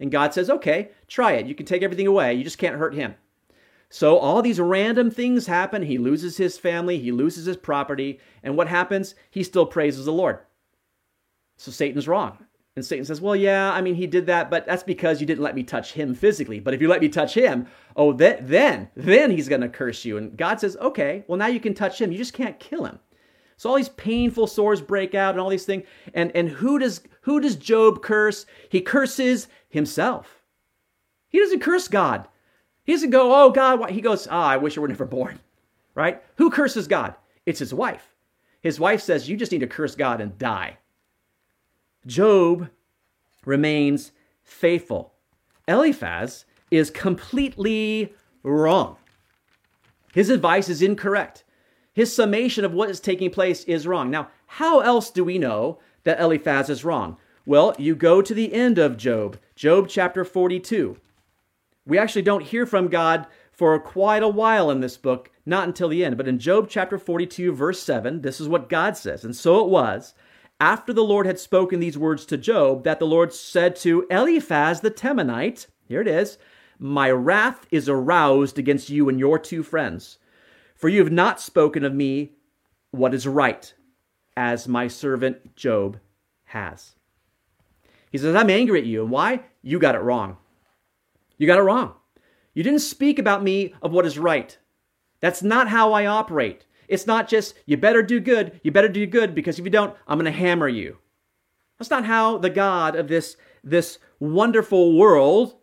[0.00, 1.46] And God says, "Okay, try it.
[1.46, 2.32] You can take everything away.
[2.34, 3.14] You just can't hurt him."
[3.90, 5.82] So all these random things happen.
[5.82, 9.14] He loses his family, he loses his property, and what happens?
[9.30, 10.38] He still praises the Lord.
[11.58, 12.38] So Satan's wrong.
[12.74, 15.42] And Satan says, Well, yeah, I mean, he did that, but that's because you didn't
[15.42, 16.58] let me touch him physically.
[16.58, 20.04] But if you let me touch him, oh, then, then, then he's going to curse
[20.04, 20.16] you.
[20.16, 22.12] And God says, Okay, well, now you can touch him.
[22.12, 22.98] You just can't kill him.
[23.58, 25.86] So all these painful sores break out and all these things.
[26.14, 28.46] And, and who, does, who does Job curse?
[28.70, 30.42] He curses himself.
[31.28, 32.26] He doesn't curse God.
[32.84, 33.90] He doesn't go, Oh, God, why?
[33.90, 35.40] He goes, Ah, I wish I were never born.
[35.94, 36.22] Right?
[36.36, 37.14] Who curses God?
[37.44, 38.14] It's his wife.
[38.62, 40.78] His wife says, You just need to curse God and die.
[42.06, 42.68] Job
[43.44, 44.12] remains
[44.42, 45.14] faithful.
[45.68, 48.96] Eliphaz is completely wrong.
[50.12, 51.44] His advice is incorrect.
[51.92, 54.10] His summation of what is taking place is wrong.
[54.10, 57.16] Now, how else do we know that Eliphaz is wrong?
[57.44, 60.96] Well, you go to the end of Job, Job chapter 42.
[61.86, 65.88] We actually don't hear from God for quite a while in this book, not until
[65.88, 66.16] the end.
[66.16, 69.24] But in Job chapter 42, verse 7, this is what God says.
[69.24, 70.14] And so it was
[70.60, 74.80] after the Lord had spoken these words to Job, that the Lord said to Eliphaz
[74.80, 76.38] the Temanite, here it is,
[76.78, 80.18] My wrath is aroused against you and your two friends,
[80.74, 82.32] for you have not spoken of me
[82.90, 83.72] what is right,
[84.36, 85.98] as my servant Job
[86.44, 86.94] has.
[88.10, 89.02] He says, I'm angry at you.
[89.02, 89.44] And why?
[89.62, 90.36] You got it wrong.
[91.38, 91.94] You got it wrong.
[92.54, 94.56] You didn't speak about me of what is right.
[95.20, 96.66] That's not how I operate.
[96.92, 99.96] It's not just, you better do good, you better do good, because if you don't,
[100.06, 100.98] I'm going to hammer you.
[101.78, 105.56] That's not how the God of this, this wonderful world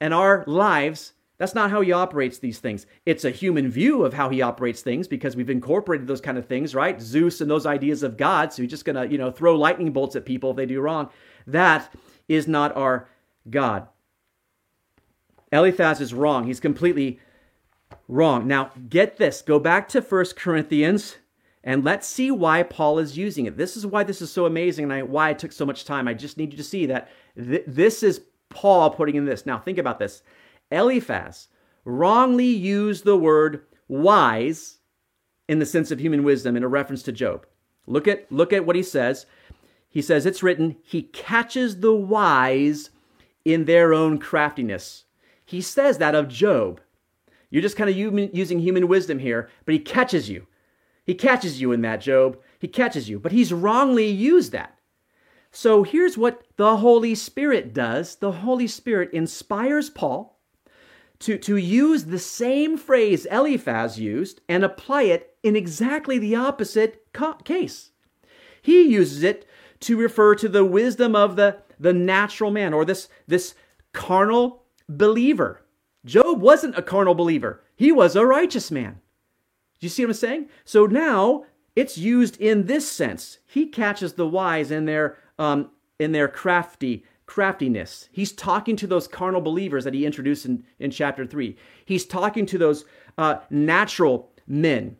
[0.00, 2.86] and our lives, that's not how he operates these things.
[3.04, 6.46] It's a human view of how he operates things because we've incorporated those kind of
[6.46, 6.98] things, right?
[6.98, 8.50] Zeus and those ideas of God.
[8.50, 10.80] So he's just going to, you know, throw lightning bolts at people if they do
[10.80, 11.10] wrong.
[11.46, 11.92] That
[12.26, 13.06] is not our
[13.50, 13.86] God.
[15.52, 16.46] Eliphaz is wrong.
[16.46, 17.20] He's completely
[18.08, 18.46] wrong.
[18.46, 19.42] Now, get this.
[19.42, 21.16] Go back to 1 Corinthians
[21.64, 23.56] and let's see why Paul is using it.
[23.56, 26.06] This is why this is so amazing and I, why it took so much time.
[26.06, 29.46] I just need you to see that th- this is Paul putting in this.
[29.46, 30.22] Now, think about this.
[30.70, 31.48] Eliphaz
[31.84, 34.78] wrongly used the word wise
[35.48, 37.46] in the sense of human wisdom in a reference to Job.
[37.86, 39.26] Look at, look at what he says.
[39.88, 42.90] He says, It's written, He catches the wise
[43.44, 45.04] in their own craftiness.
[45.44, 46.80] He says that of Job.
[47.50, 50.46] You're just kind of using human wisdom here, but he catches you.
[51.04, 52.38] He catches you in that, Job.
[52.58, 54.78] He catches you, but he's wrongly used that.
[55.50, 60.40] So here's what the Holy Spirit does the Holy Spirit inspires Paul
[61.20, 67.06] to, to use the same phrase Eliphaz used and apply it in exactly the opposite
[67.44, 67.92] case.
[68.60, 69.46] He uses it
[69.80, 73.54] to refer to the wisdom of the, the natural man or this, this
[73.92, 75.63] carnal believer.
[76.34, 79.00] Job wasn't a carnal believer, he was a righteous man.
[79.80, 80.48] Do you see what I'm saying?
[80.64, 81.44] So now
[81.76, 83.38] it's used in this sense.
[83.46, 85.70] He catches the wise in their um,
[86.00, 88.08] in their crafty craftiness.
[88.12, 91.56] He's talking to those carnal believers that he introduced in, in chapter three.
[91.84, 92.84] He's talking to those
[93.16, 94.96] uh, natural men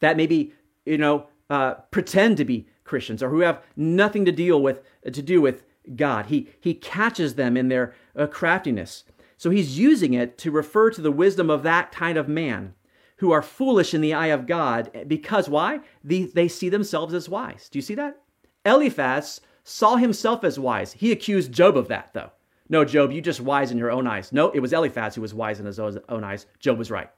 [0.00, 0.52] that maybe
[0.84, 5.22] you know uh, pretend to be Christians or who have nothing to deal with to
[5.22, 5.64] do with
[5.96, 6.26] God.
[6.26, 9.04] He he catches them in their uh, craftiness.
[9.42, 12.74] So he's using it to refer to the wisdom of that kind of man
[13.16, 15.80] who are foolish in the eye of God because why?
[16.04, 17.68] They, they see themselves as wise.
[17.68, 18.20] Do you see that?
[18.64, 20.92] Eliphaz saw himself as wise.
[20.92, 22.30] He accused Job of that, though.
[22.68, 24.32] No, Job, you just wise in your own eyes.
[24.32, 26.46] No, it was Eliphaz who was wise in his own eyes.
[26.60, 27.10] Job was right.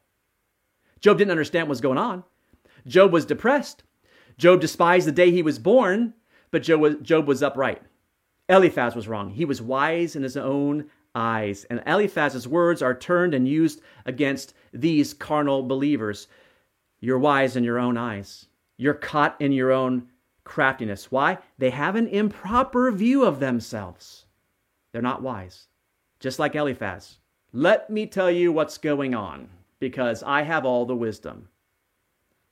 [1.01, 2.25] Job didn't understand what was going on.
[2.87, 3.83] Job was depressed.
[4.39, 6.15] Job despised the day he was born,
[6.51, 7.83] but Job was, Job was upright.
[8.49, 9.29] Eliphaz was wrong.
[9.29, 11.65] He was wise in his own eyes.
[11.65, 16.29] And Eliphaz's words are turned and used against these carnal believers.
[17.01, 18.47] You're wise in your own eyes.
[18.77, 20.09] You're caught in your own
[20.45, 21.11] craftiness.
[21.11, 21.39] Why?
[21.59, 24.27] They have an improper view of themselves.
[24.93, 25.69] They're not wise.
[26.21, 27.19] Just like Eliphaz.
[27.53, 29.49] Let me tell you what's going on
[29.79, 31.49] because I have all the wisdom.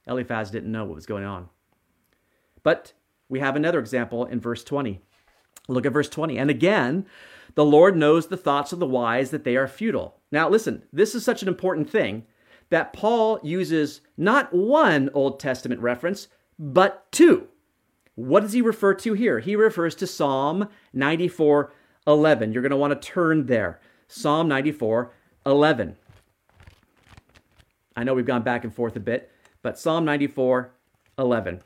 [0.07, 1.48] Eliphaz didn't know what was going on.
[2.62, 2.92] But
[3.29, 5.01] we have another example in verse 20.
[5.68, 6.38] Look at verse 20.
[6.38, 7.07] And again,
[7.54, 10.16] the Lord knows the thoughts of the wise that they are futile.
[10.30, 12.24] Now, listen, this is such an important thing
[12.70, 17.48] that Paul uses not one Old Testament reference, but two.
[18.14, 19.40] What does he refer to here?
[19.40, 21.72] He refers to Psalm 94
[22.06, 22.52] 11.
[22.52, 23.80] You're going to want to turn there.
[24.08, 25.12] Psalm 94
[25.46, 25.96] 11.
[27.96, 29.30] I know we've gone back and forth a bit,
[29.62, 30.72] but Psalm 94
[31.18, 31.60] 11.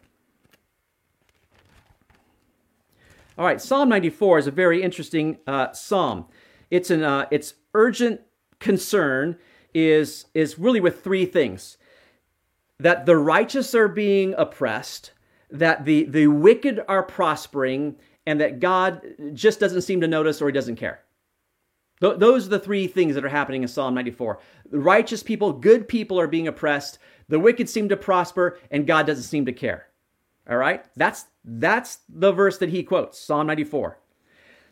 [3.38, 6.26] All right, Psalm 94 is a very interesting uh, psalm.
[6.70, 8.22] It's an uh, its urgent
[8.60, 9.36] concern
[9.74, 11.76] is is really with three things:
[12.78, 15.12] that the righteous are being oppressed,
[15.50, 17.96] that the the wicked are prospering,
[18.26, 19.02] and that God
[19.34, 21.02] just doesn't seem to notice or He doesn't care.
[22.00, 24.38] Th- those are the three things that are happening in Psalm 94.
[24.70, 26.98] The righteous people, good people, are being oppressed.
[27.28, 29.88] The wicked seem to prosper, and God doesn't seem to care.
[30.48, 30.84] All right?
[30.96, 33.98] That's that's the verse that he quotes, Psalm 94.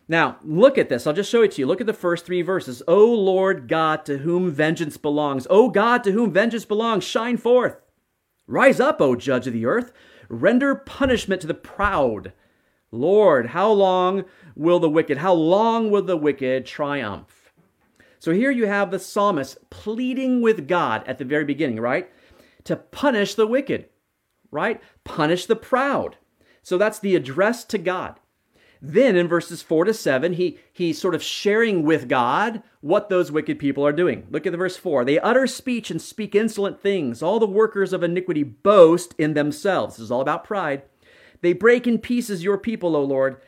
[0.07, 1.07] Now, look at this.
[1.07, 1.67] I'll just show it to you.
[1.67, 2.83] Look at the first three verses.
[2.87, 5.47] O Lord God, to whom vengeance belongs.
[5.49, 7.81] O God, to whom vengeance belongs, shine forth.
[8.47, 9.93] Rise up, O judge of the earth.
[10.29, 12.33] Render punishment to the proud.
[12.91, 17.53] Lord, how long will the wicked, how long will the wicked triumph?
[18.19, 22.11] So here you have the psalmist pleading with God at the very beginning, right?
[22.65, 23.89] To punish the wicked
[24.55, 24.81] right?
[25.03, 26.17] Punish the proud.
[26.65, 28.19] So that's the address to God.
[28.83, 33.31] Then in verses 4 to 7, he, he's sort of sharing with God what those
[33.31, 34.27] wicked people are doing.
[34.31, 35.05] Look at the verse 4.
[35.05, 37.23] They utter speech and speak insolent things.
[37.23, 39.97] All the workers of iniquity boast in themselves.
[39.97, 40.83] This is all about pride.
[41.41, 43.41] They break in pieces your people, O Lord,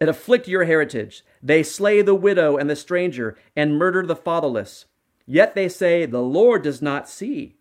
[0.00, 1.24] and afflict your heritage.
[1.42, 4.86] They slay the widow and the stranger and murder the fatherless.
[5.26, 7.56] Yet they say, The Lord does not see,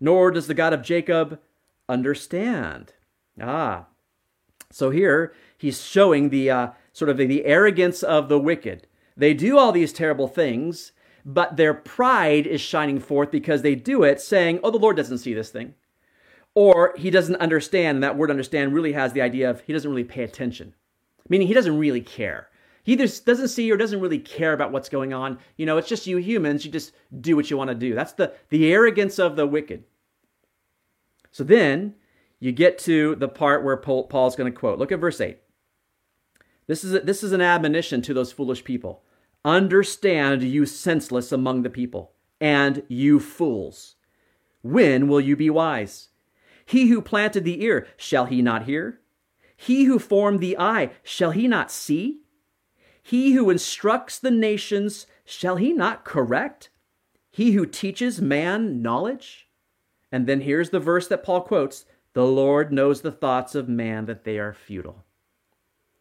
[0.00, 1.40] nor does the God of Jacob
[1.88, 2.92] understand.
[3.40, 3.86] Ah.
[4.70, 8.86] So here he's showing the uh, sort of the, the arrogance of the wicked.
[9.16, 10.92] They do all these terrible things,
[11.24, 15.18] but their pride is shining forth because they do it saying, Oh, the Lord doesn't
[15.18, 15.74] see this thing.
[16.54, 17.96] Or he doesn't understand.
[17.96, 20.74] And that word understand really has the idea of he doesn't really pay attention,
[21.28, 22.48] meaning he doesn't really care.
[22.82, 25.38] He either doesn't see or doesn't really care about what's going on.
[25.56, 26.64] You know, it's just you humans.
[26.64, 27.94] You just do what you want to do.
[27.94, 29.84] That's the, the arrogance of the wicked.
[31.30, 31.94] So then
[32.40, 34.78] you get to the part where Paul's going to quote.
[34.78, 35.38] Look at verse 8.
[36.66, 39.02] This is, a, this is an admonition to those foolish people.
[39.44, 43.96] Understand, you senseless among the people, and you fools.
[44.62, 46.08] When will you be wise?
[46.64, 49.00] He who planted the ear, shall he not hear?
[49.56, 52.20] He who formed the eye, shall he not see?
[53.02, 56.70] He who instructs the nations, shall he not correct?
[57.30, 59.48] He who teaches man knowledge?
[60.12, 64.06] And then here's the verse that Paul quotes The Lord knows the thoughts of man,
[64.06, 65.04] that they are futile.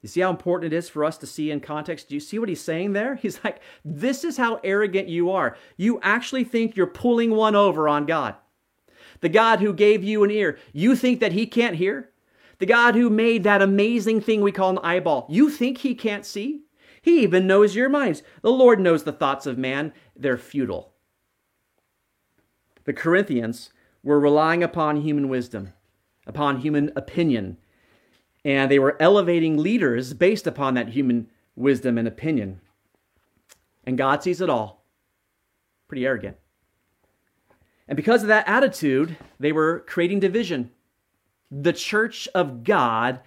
[0.02, 2.08] You see how important it is for us to see in context?
[2.08, 3.16] Do you see what he's saying there?
[3.22, 5.58] He's like, This is how arrogant you are.
[5.78, 8.36] You actually think you're pulling one over on God.
[9.22, 12.12] The God who gave you an ear, you think that he can't hear?
[12.60, 16.26] The God who made that amazing thing we call an eyeball, you think he can't
[16.26, 16.64] see?
[17.02, 18.24] He even knows your minds.
[18.42, 20.94] The Lord knows the thoughts of man, they're futile.
[22.84, 23.72] The Corinthians
[24.04, 25.74] were relying upon human wisdom,
[26.30, 27.58] upon human opinion,
[28.46, 32.62] and they were elevating leaders based upon that human wisdom and opinion.
[33.84, 34.86] And God sees it all.
[35.88, 36.38] Pretty arrogant.
[37.88, 40.70] And because of that attitude, they were creating division.
[41.50, 43.20] The church of God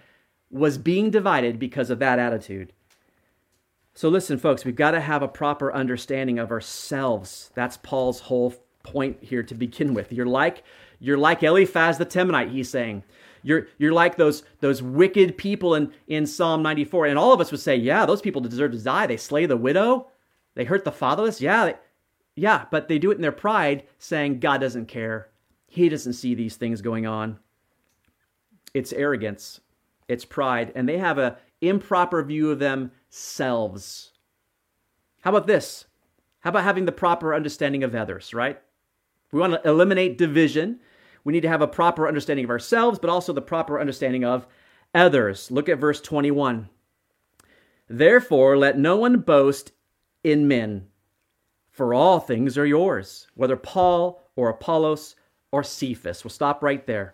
[0.49, 2.71] was being divided because of that attitude.
[3.93, 7.51] So, listen, folks, we've got to have a proper understanding of ourselves.
[7.53, 10.11] That's Paul's whole point here to begin with.
[10.13, 10.63] You're like
[11.03, 13.03] you're like Eliphaz the Temanite, he's saying.
[13.41, 17.07] You're, you're like those, those wicked people in, in Psalm 94.
[17.07, 19.05] And all of us would say, yeah, those people deserve to die.
[19.05, 20.07] They slay the widow.
[20.55, 21.41] They hurt the fatherless.
[21.41, 21.75] Yeah, they,
[22.37, 25.27] yeah, but they do it in their pride, saying God doesn't care.
[25.67, 27.37] He doesn't see these things going on.
[28.73, 29.59] It's arrogance.
[30.07, 30.71] It's pride.
[30.73, 34.13] And they have an improper view of themselves.
[35.19, 35.83] How about this?
[36.39, 38.61] How about having the proper understanding of others, right?
[39.33, 40.79] we want to eliminate division,
[41.23, 44.47] we need to have a proper understanding of ourselves, but also the proper understanding of
[44.93, 45.49] others.
[45.51, 46.69] Look at verse 21.
[47.89, 49.71] Therefore, let no one boast
[50.23, 50.87] in men,
[51.69, 55.15] for all things are yours, whether Paul or Apollos
[55.51, 56.23] or Cephas.
[56.23, 57.13] We'll stop right there.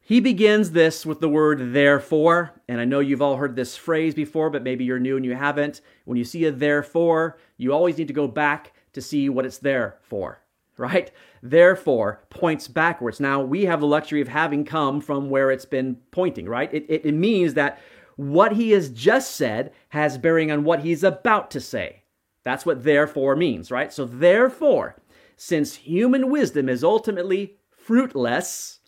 [0.00, 4.12] He begins this with the word therefore, and I know you've all heard this phrase
[4.12, 5.82] before, but maybe you're new and you haven't.
[6.04, 9.58] When you see a therefore, you always need to go back to see what it's
[9.58, 10.40] there for,
[10.80, 11.10] right?
[11.42, 13.20] Therefore points backwards.
[13.20, 16.72] Now, we have the luxury of having come from where it's been pointing, right?
[16.72, 17.78] It, it, it means that
[18.16, 22.02] what he has just said has bearing on what he's about to say.
[22.42, 23.92] That's what therefore means, right?
[23.92, 24.96] So, therefore,
[25.36, 28.80] since human wisdom is ultimately fruitless,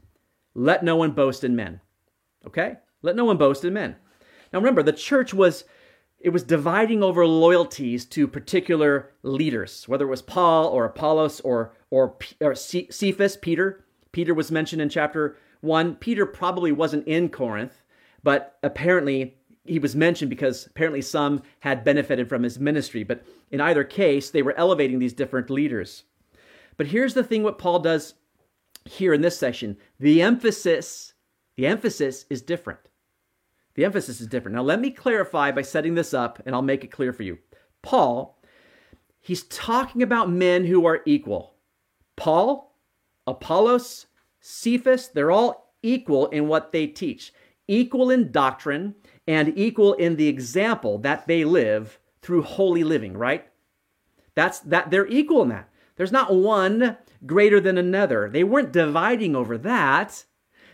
[0.54, 1.80] let no one boast in men.
[2.46, 2.76] Okay?
[3.02, 3.96] Let no one boast in men.
[4.52, 5.64] Now remember, the church was
[6.22, 11.72] it was dividing over loyalties to particular leaders, whether it was Paul or Apollos or
[11.90, 13.84] or, or Cephas, Peter.
[14.12, 15.96] Peter was mentioned in chapter 1.
[15.96, 17.82] Peter probably wasn't in Corinth,
[18.22, 23.04] but apparently he was mentioned because apparently some had benefited from his ministry.
[23.04, 26.04] But in either case, they were elevating these different leaders.
[26.76, 28.14] But here's the thing what Paul does
[28.84, 31.14] here in this section, the emphasis,
[31.56, 32.80] the emphasis is different.
[33.74, 34.54] The emphasis is different.
[34.56, 37.38] Now let me clarify by setting this up and I'll make it clear for you.
[37.82, 38.38] Paul,
[39.20, 41.54] he's talking about men who are equal.
[42.16, 42.76] Paul,
[43.26, 44.06] Apollos,
[44.40, 47.32] Cephas, they're all equal in what they teach,
[47.66, 48.94] equal in doctrine,
[49.26, 53.46] and equal in the example that they live through holy living, right?
[54.34, 55.68] That's that they're equal in that.
[55.96, 56.96] There's not one
[57.26, 58.28] greater than another.
[58.28, 60.24] They weren't dividing over that,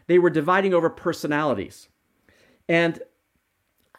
[0.06, 1.88] they were dividing over personalities.
[2.68, 3.00] And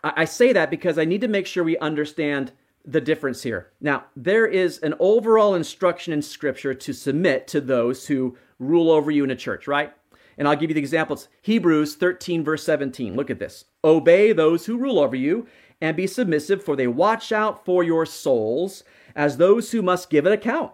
[0.04, 2.54] I say that because I need to make sure we understand
[2.86, 3.72] the difference here.
[3.82, 9.12] Now, there is an overall instruction in Scripture to submit to those who rule over
[9.12, 9.94] you in a church, right?
[10.38, 11.28] And I'll give you the examples.
[11.42, 13.16] Hebrews 13, verse 17.
[13.16, 13.66] Look at this.
[13.84, 15.48] Obey those who rule over you
[15.82, 18.84] and be submissive, for they watch out for your souls
[19.16, 20.72] as those who must give an account.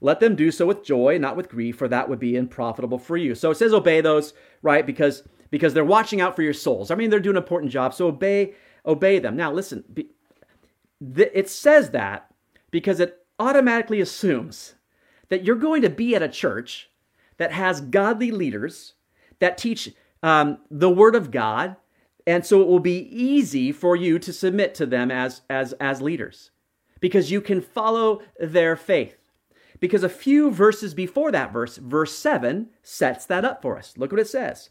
[0.00, 3.16] Let them do so with joy, not with grief, for that would be unprofitable for
[3.16, 3.34] you.
[3.34, 4.32] So it says obey those,
[4.62, 4.86] right?
[4.86, 6.90] Because because they're watching out for your souls.
[6.90, 7.94] I mean, they're doing an important job.
[7.94, 8.54] So obey
[8.86, 9.36] obey them.
[9.36, 9.84] Now listen,
[11.00, 12.30] it says that
[12.70, 14.74] because it automatically assumes
[15.28, 16.90] that you're going to be at a church
[17.36, 18.94] that has godly leaders
[19.38, 21.76] that teach um, the word of God,
[22.26, 26.02] and so it will be easy for you to submit to them as as as
[26.02, 26.50] leaders
[27.00, 29.16] because you can follow their faith.
[29.80, 33.94] Because a few verses before that verse, verse 7, sets that up for us.
[33.96, 34.70] Look what it says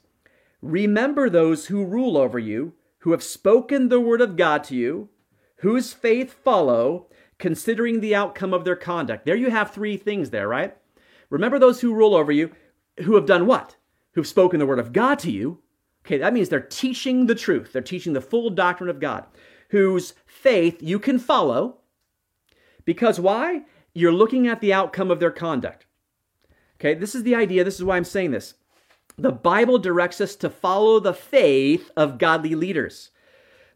[0.62, 5.10] Remember those who rule over you, who have spoken the word of God to you,
[5.58, 9.26] whose faith follow, considering the outcome of their conduct.
[9.26, 10.76] There you have three things there, right?
[11.30, 12.52] Remember those who rule over you,
[13.04, 13.76] who have done what?
[14.14, 15.60] Who've spoken the word of God to you.
[16.06, 17.74] Okay, that means they're teaching the truth.
[17.74, 19.26] They're teaching the full doctrine of God,
[19.70, 21.78] whose faith you can follow.
[22.86, 23.64] Because why?
[23.94, 25.86] You're looking at the outcome of their conduct.
[26.80, 27.64] Okay, this is the idea.
[27.64, 28.54] This is why I'm saying this.
[29.20, 33.10] The Bible directs us to follow the faith of godly leaders.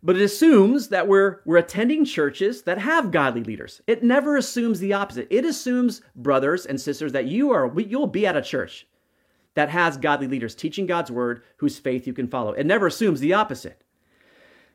[0.04, 3.82] But it assumes that we're, we're attending churches that have godly leaders.
[3.88, 5.28] It never assumes the opposite.
[5.32, 8.86] It assumes, brothers and sisters, that you are you'll be at a church
[9.56, 12.52] that has godly leaders teaching God's word whose faith you can follow.
[12.54, 13.84] It never assumes the opposite.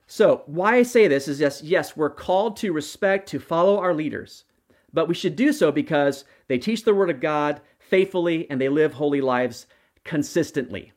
[0.09, 3.95] So, why I say this is yes, yes, we're called to respect, to follow our
[3.95, 4.45] leaders.
[4.93, 8.69] But we should do so because they teach the Word of God faithfully and they
[8.69, 9.67] live holy lives
[10.07, 10.93] consistently.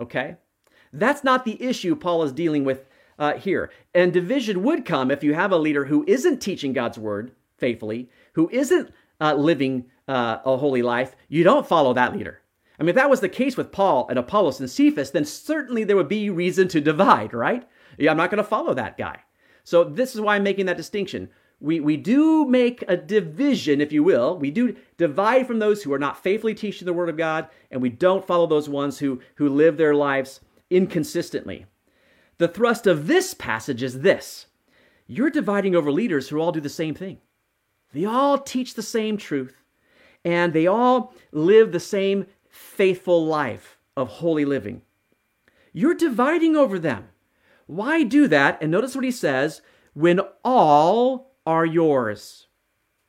[0.00, 0.36] Okay?
[0.92, 2.88] That's not the issue Paul is dealing with
[3.18, 3.70] uh, here.
[3.94, 8.10] And division would come if you have a leader who isn't teaching God's Word faithfully,
[8.32, 11.14] who isn't uh, living uh, a holy life.
[11.28, 12.40] You don't follow that leader.
[12.78, 15.84] I mean, if that was the case with Paul and Apollos and Cephas, then certainly
[15.84, 17.68] there would be reason to divide, right?
[17.98, 19.20] Yeah, I'm not going to follow that guy.
[19.62, 21.30] So this is why I'm making that distinction
[21.60, 24.36] we, we do make a division, if you will.
[24.36, 27.80] We do divide from those who are not faithfully teaching the Word of God, and
[27.80, 30.40] we don't follow those ones who, who live their lives
[30.70, 31.66] inconsistently.
[32.38, 34.46] The thrust of this passage is this
[35.06, 37.18] you're dividing over leaders who all do the same thing.
[37.92, 39.62] They all teach the same truth,
[40.24, 44.82] and they all live the same faithful life of holy living.
[45.72, 47.08] You're dividing over them.
[47.66, 48.58] Why do that?
[48.60, 52.46] And notice what he says when all are yours.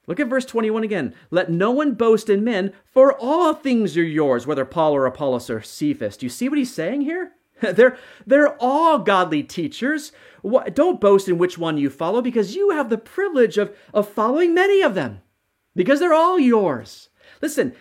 [0.07, 1.15] Look at verse 21 again.
[1.31, 5.49] Let no one boast in men, for all things are yours, whether Paul or Apollos
[5.49, 6.17] or Cephas.
[6.17, 7.31] Do you see what he's saying here?
[7.61, 10.11] they're, they're all godly teachers.
[10.73, 14.53] Don't boast in which one you follow because you have the privilege of, of following
[14.53, 15.21] many of them
[15.75, 17.09] because they're all yours.
[17.41, 17.73] Listen,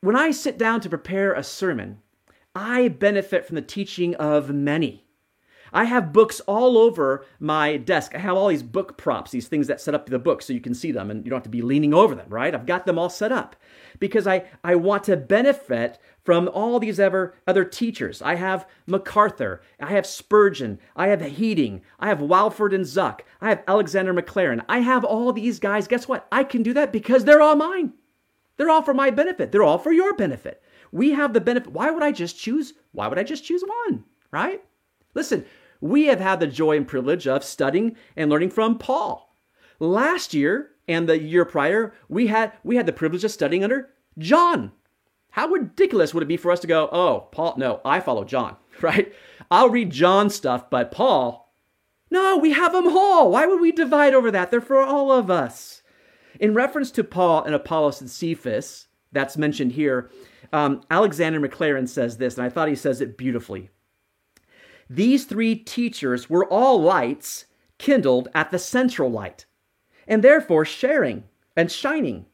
[0.00, 2.02] when I sit down to prepare a sermon,
[2.54, 5.06] I benefit from the teaching of many.
[5.72, 8.14] I have books all over my desk.
[8.14, 10.60] I have all these book props, these things that set up the book so you
[10.60, 12.54] can see them and you don't have to be leaning over them, right?
[12.54, 13.56] I've got them all set up
[13.98, 18.22] because I, I want to benefit from all these ever other teachers.
[18.22, 23.48] I have MacArthur, I have Spurgeon, I have Heating, I have Walvoord and Zuck, I
[23.48, 24.64] have Alexander Maclaren.
[24.68, 25.88] I have all these guys.
[25.88, 26.26] Guess what?
[26.30, 27.94] I can do that because they're all mine.
[28.56, 29.50] They're all for my benefit.
[29.50, 30.62] They're all for your benefit.
[30.92, 31.72] We have the benefit.
[31.72, 32.74] Why would I just choose?
[32.92, 34.04] Why would I just choose one?
[34.30, 34.62] Right?
[35.14, 35.44] Listen,
[35.82, 39.36] we have had the joy and privilege of studying and learning from Paul.
[39.80, 43.90] Last year and the year prior, we had we had the privilege of studying under
[44.16, 44.70] John.
[45.30, 48.56] How ridiculous would it be for us to go, "Oh, Paul, no, I follow John."
[48.80, 49.12] Right?
[49.50, 51.52] I'll read John stuff, but Paul,
[52.10, 53.30] no, we have them all.
[53.30, 54.50] Why would we divide over that?
[54.50, 55.82] They're for all of us.
[56.40, 60.10] In reference to Paul and Apollos and Cephas, that's mentioned here,
[60.54, 63.68] um, Alexander Maclaren says this, and I thought he says it beautifully.
[64.88, 67.46] These three teachers were all lights
[67.78, 69.46] kindled at the central light,
[70.06, 71.24] and therefore sharing
[71.56, 72.26] and shining.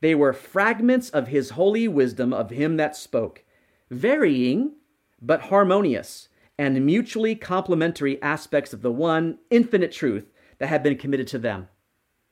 [0.00, 3.44] They were fragments of his holy wisdom of him that spoke,
[3.90, 4.74] varying
[5.20, 6.28] but harmonious
[6.58, 11.68] and mutually complementary aspects of the one infinite truth that had been committed to them.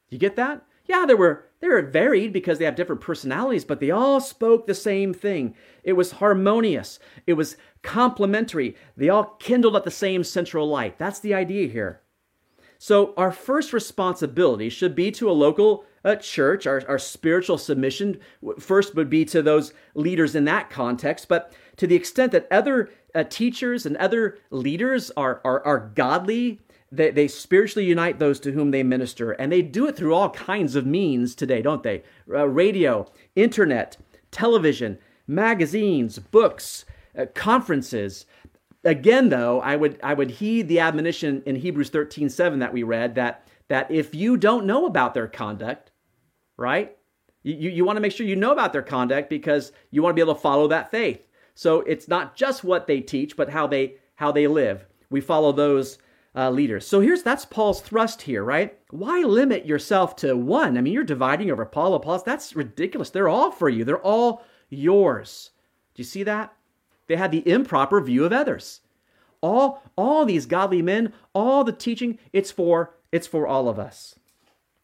[0.09, 0.65] You get that?
[0.87, 4.67] Yeah, there were they were varied because they have different personalities, but they all spoke
[4.67, 5.55] the same thing.
[5.85, 6.99] It was harmonious.
[7.27, 8.77] It was complementary.
[8.97, 10.99] They all kindled at the same central light.
[10.99, 12.01] That's the idea here.
[12.79, 16.67] So, our first responsibility should be to a local uh, church.
[16.67, 18.21] Our, our spiritual submission
[18.59, 21.29] first would be to those leaders in that context.
[21.29, 26.61] But to the extent that other uh, teachers and other leaders are, are, are godly,
[26.93, 29.33] they, they spiritually unite those to whom they minister.
[29.33, 32.03] And they do it through all kinds of means today, don't they?
[32.29, 33.97] Uh, radio, internet,
[34.31, 36.85] television, magazines, books,
[37.17, 38.27] uh, conferences.
[38.85, 42.83] Again, though, I would I would heed the admonition in Hebrews 13, 7 that we
[42.83, 45.93] read that that if you don't know about their conduct,
[46.57, 46.97] right?
[47.43, 50.15] You, you want to make sure you know about their conduct because you want to
[50.15, 51.25] be able to follow that faith.
[51.55, 54.87] So it's not just what they teach, but how they how they live.
[55.09, 55.99] We follow those
[56.35, 56.87] uh, leaders.
[56.87, 58.79] So here's that's Paul's thrust here, right?
[58.91, 60.79] Why limit yourself to one?
[60.79, 62.23] I mean, you're dividing over Paul, Apollos.
[62.23, 63.11] That's ridiculous.
[63.11, 63.85] They're all for you.
[63.85, 65.51] They're all yours.
[65.95, 66.53] Do you see that?
[67.09, 68.81] They had the improper view of others.
[69.41, 74.15] All all these godly men, all the teaching, it's for it's for all of us.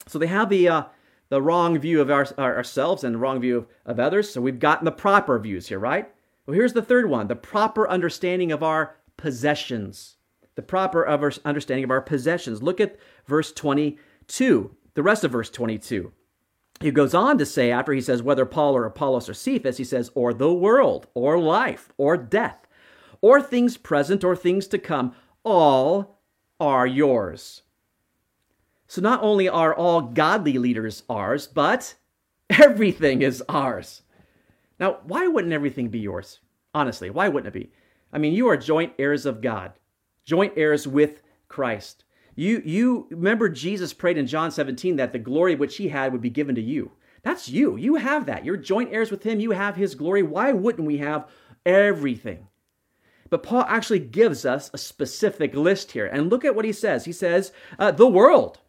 [0.09, 0.83] So they have the uh,
[1.29, 4.31] the wrong view of our, ourselves and the wrong view of, of others.
[4.31, 6.09] So we've gotten the proper views here, right?
[6.47, 10.17] Well, here's the third one: the proper understanding of our possessions
[10.57, 12.63] the proper understanding of our possessions.
[12.63, 16.13] Look at verse 22, the rest of verse 22.
[16.81, 19.85] He goes on to say, after he says, whether Paul or Apollos or Cephas, he
[19.85, 22.67] says, or the world, or life, or death,
[23.21, 26.21] or things present, or things to come, all
[26.59, 27.63] are yours.
[28.89, 31.95] So not only are all godly leaders ours, but
[32.51, 34.03] everything is ours.
[34.79, 36.41] Now, why wouldn't everything be yours?
[36.75, 37.73] Honestly, why wouldn't it be?
[38.13, 39.73] I mean, you are joint heirs of God
[40.27, 42.05] joint heirs with Christ.
[42.35, 46.21] You, you remember Jesus prayed in John 17 that the glory which he had would
[46.21, 46.91] be given to you.
[47.23, 47.77] That's you.
[47.77, 48.45] You have that.
[48.45, 49.41] You're joint heirs with him.
[49.41, 50.23] You have his glory.
[50.23, 51.27] Why wouldn't we have
[51.65, 52.49] everything?
[53.31, 56.07] But Paul actually gives us a specific list here.
[56.07, 57.05] And look at what he says.
[57.05, 58.61] He says, uh, the world.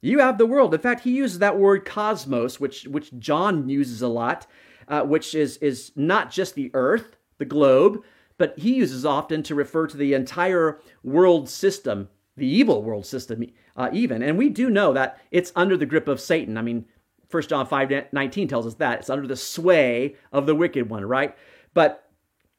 [0.00, 0.74] You have the world.
[0.74, 4.46] In fact, he uses that word cosmos, which, which John uses a lot,
[4.86, 8.04] uh, which is, is not just the earth, the globe,
[8.38, 13.44] but he uses often to refer to the entire world system, the evil world system,
[13.76, 14.22] uh, even.
[14.22, 16.56] And we do know that it's under the grip of Satan.
[16.56, 16.86] I mean,
[17.30, 21.04] 1 John 5 19 tells us that it's under the sway of the wicked one,
[21.04, 21.36] right?
[21.74, 22.04] But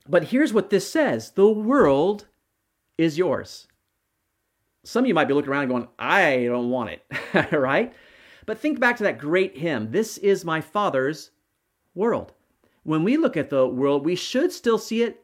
[0.07, 2.27] but here's what this says the world
[2.97, 3.67] is yours.
[4.84, 7.93] Some of you might be looking around and going, I don't want it, right?
[8.45, 11.32] But think back to that great hymn, This is my Father's
[11.93, 12.34] world.
[12.84, 15.23] When we look at the world, we should still see it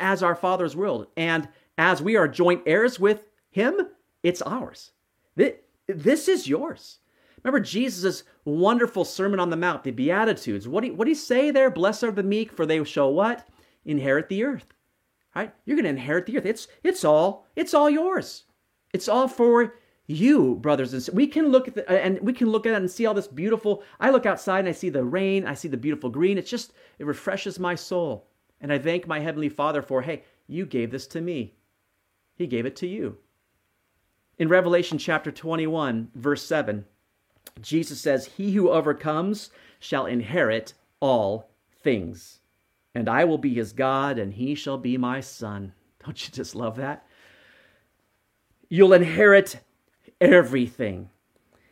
[0.00, 1.06] as our Father's world.
[1.16, 3.80] And as we are joint heirs with Him,
[4.22, 4.92] it's ours.
[5.34, 6.98] This is yours.
[7.42, 10.66] Remember Jesus' wonderful Sermon on the Mount, the Beatitudes.
[10.66, 11.70] What do, you, what do you say there?
[11.70, 13.46] Blessed are the meek, for they shall what?
[13.84, 14.74] Inherit the earth.
[15.34, 15.52] Right?
[15.64, 16.46] You're going to inherit the earth.
[16.46, 18.44] It's, it's all, it's all yours.
[18.92, 19.74] It's all for
[20.06, 21.14] you, brothers and sisters.
[21.14, 23.28] We can look at the, and we can look at it and see all this
[23.28, 23.84] beautiful.
[24.00, 25.46] I look outside and I see the rain.
[25.46, 26.38] I see the beautiful green.
[26.38, 28.26] It's just, it refreshes my soul.
[28.60, 31.54] And I thank my Heavenly Father for, hey, you gave this to me.
[32.34, 33.18] He gave it to you.
[34.38, 36.84] In Revelation chapter 21, verse 7,
[37.60, 41.50] Jesus says, He who overcomes shall inherit all
[41.82, 42.40] things,
[42.94, 45.72] and I will be his God, and he shall be my son.
[46.04, 47.06] Don't you just love that?
[48.68, 49.60] You'll inherit
[50.20, 51.08] everything,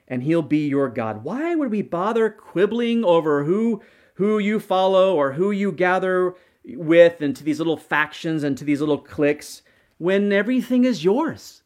[0.09, 1.25] and he'll be your God.
[1.25, 3.83] Why would we bother quibbling over who
[4.15, 8.65] who you follow or who you gather with and to these little factions and to
[8.65, 9.63] these little cliques
[9.99, 11.63] when everything is yours?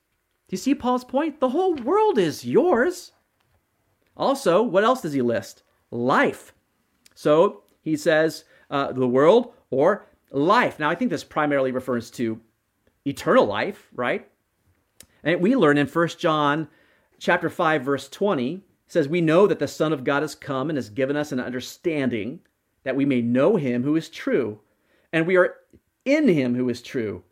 [0.48, 1.40] Do you see Paul's point?
[1.40, 3.12] The whole world is yours.
[4.16, 5.62] Also, what else does he list?
[5.90, 6.54] Life.
[7.14, 10.78] So he says uh, the world or life.
[10.78, 12.40] Now, I think this primarily refers to
[13.04, 14.28] eternal life, right?
[15.22, 16.68] And we learn in 1 John
[17.18, 20.76] chapter 5 verse 20 says we know that the son of God has come and
[20.76, 22.40] has given us an understanding
[22.84, 24.60] that we may know him who is true
[25.12, 25.54] and we are
[26.04, 27.22] in him who is true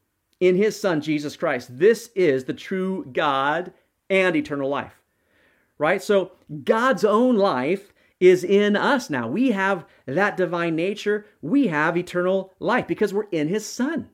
[0.40, 1.78] in his son Jesus Christ.
[1.78, 3.72] This is the true God
[4.10, 5.00] and eternal life.
[5.78, 6.02] Right?
[6.02, 6.32] So
[6.64, 9.28] God's own life is in us now.
[9.28, 11.26] We have that divine nature.
[11.42, 14.08] We have eternal life because we're in his son.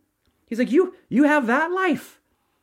[0.47, 2.21] He's like, "You you have that life."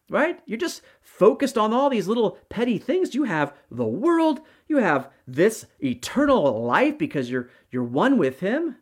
[0.10, 0.40] Right?
[0.46, 3.16] You're just focused on all these little petty things.
[3.16, 8.76] You have the world, you have this eternal life because you're you're one with him.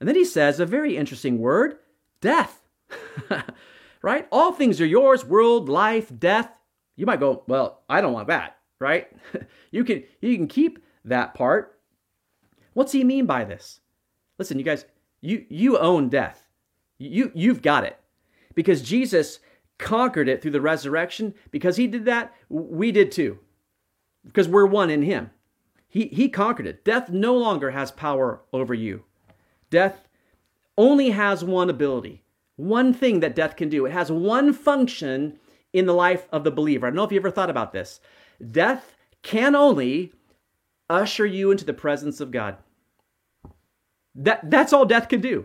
[0.00, 1.78] And then he says a very interesting word,
[2.20, 2.62] death.
[4.02, 4.28] right?
[4.30, 6.58] All things are yours, world, life, death.
[6.96, 9.08] You might go, "Well, I don't want that." Right?
[9.70, 11.78] you can you can keep that part.
[12.74, 13.80] What's he mean by this?
[14.38, 14.84] Listen, you guys,
[15.20, 16.46] you you own death.
[16.98, 17.98] You you've got it.
[18.54, 19.40] Because Jesus
[19.78, 21.34] conquered it through the resurrection.
[21.50, 23.38] Because he did that, we did too.
[24.24, 25.30] Because we're one in him.
[25.88, 26.84] He he conquered it.
[26.84, 29.04] Death no longer has power over you.
[29.74, 30.06] Death
[30.78, 32.22] only has one ability.
[32.54, 33.86] One thing that death can do.
[33.86, 35.40] It has one function
[35.72, 36.86] in the life of the believer.
[36.86, 37.98] I don't know if you ever thought about this.
[38.52, 40.12] Death can only
[40.88, 42.56] usher you into the presence of God.
[44.14, 45.44] That, that's all death can do.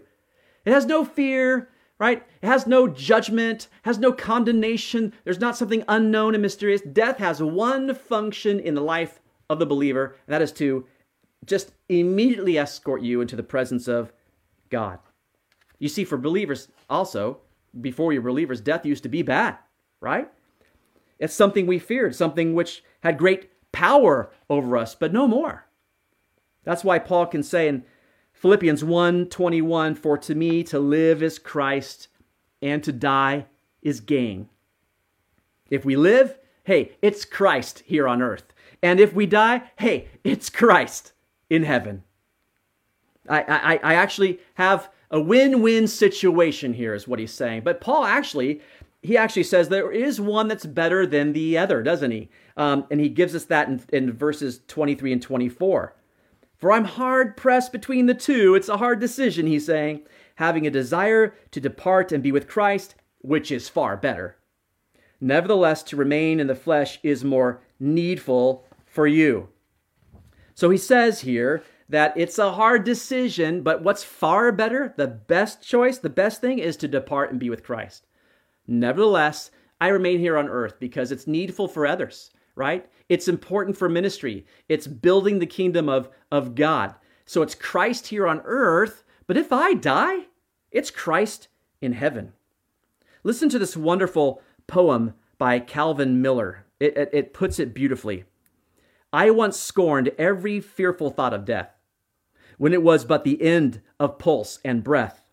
[0.63, 2.23] It has no fear, right?
[2.43, 5.11] It has no judgment, has no condemnation.
[5.23, 6.81] There's not something unknown and mysterious.
[6.81, 10.85] Death has one function in the life of the believer, and that is to
[11.45, 14.13] just immediately escort you into the presence of
[14.69, 14.99] God.
[15.79, 17.39] You see, for believers also,
[17.79, 19.57] before were believers, death used to be bad,
[20.01, 20.29] right?
[21.19, 25.65] It's something we feared, something which had great power over us, but no more.
[26.63, 27.83] That's why Paul can say in
[28.33, 32.07] Philippians 1:21 for to me to live is Christ
[32.61, 33.47] and to die
[33.81, 34.49] is gain.
[35.69, 38.53] If we live, hey, it's Christ here on earth.
[38.81, 41.13] And if we die, hey, it's Christ
[41.49, 42.03] in heaven.
[43.27, 47.61] I, I, I actually have a win-win situation here is what he's saying.
[47.63, 48.61] But Paul actually
[49.01, 52.29] he actually says there is one that's better than the other, doesn't he?
[52.57, 55.95] Um, and he gives us that in, in verses 23 and 24.
[56.57, 58.55] For I'm hard pressed between the two.
[58.55, 60.01] It's a hard decision, he's saying,
[60.35, 64.35] having a desire to depart and be with Christ, which is far better.
[65.21, 69.47] Nevertheless, to remain in the flesh is more needful for you.
[70.55, 75.61] So he says here that it's a hard decision, but what's far better, the best
[75.61, 78.05] choice, the best thing is to depart and be with Christ.
[78.67, 79.49] Nevertheless,
[79.81, 82.87] I remain here on earth because it's needful for others, right?
[83.09, 84.45] It's important for ministry.
[84.67, 86.93] It's building the kingdom of, of God.
[87.25, 90.27] So it's Christ here on earth, but if I die,
[90.71, 91.47] it's Christ
[91.81, 92.33] in heaven.
[93.23, 96.65] Listen to this wonderful poem by Calvin Miller.
[96.79, 98.25] It, it, it puts it beautifully.
[99.11, 101.71] I once scorned every fearful thought of death,
[102.59, 105.31] when it was but the end of pulse and breath.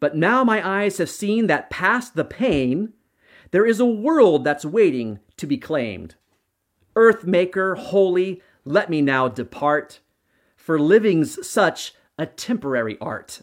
[0.00, 2.94] But now my eyes have seen that past the pain,
[3.50, 6.14] there is a world that's waiting to be claimed.
[6.96, 10.00] Earth maker, holy, let me now depart,
[10.56, 13.42] for living's such a temporary art.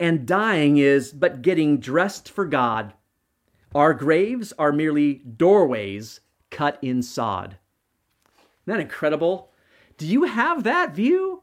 [0.00, 2.94] And dying is but getting dressed for God.
[3.74, 6.20] Our graves are merely doorways
[6.50, 7.58] cut in sod.
[8.36, 9.52] Isn't that incredible?
[9.98, 11.42] Do you have that view?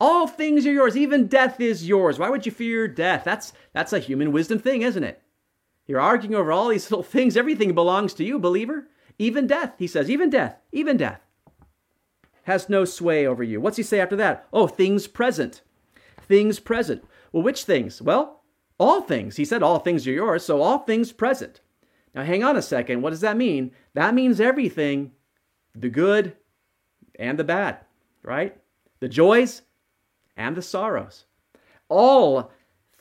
[0.00, 2.18] All things are yours, even death is yours.
[2.18, 3.24] Why would you fear death?
[3.24, 5.22] That's that's a human wisdom thing, isn't it?
[5.86, 7.36] You're arguing over all these little things.
[7.36, 8.88] Everything belongs to you, believer.
[9.18, 11.20] Even death, he says, even death, even death
[12.48, 13.60] has no sway over you.
[13.60, 14.48] What's he say after that?
[14.54, 15.60] Oh, things present.
[16.22, 17.04] Things present.
[17.30, 18.00] Well, which things?
[18.00, 18.42] Well,
[18.78, 19.36] all things.
[19.36, 21.60] He said all things are yours, so all things present.
[22.14, 23.02] Now, hang on a second.
[23.02, 23.72] What does that mean?
[23.92, 25.12] That means everything
[25.74, 26.36] the good
[27.18, 27.80] and the bad,
[28.22, 28.56] right?
[29.00, 29.60] The joys
[30.38, 31.26] and the sorrows.
[31.88, 32.50] All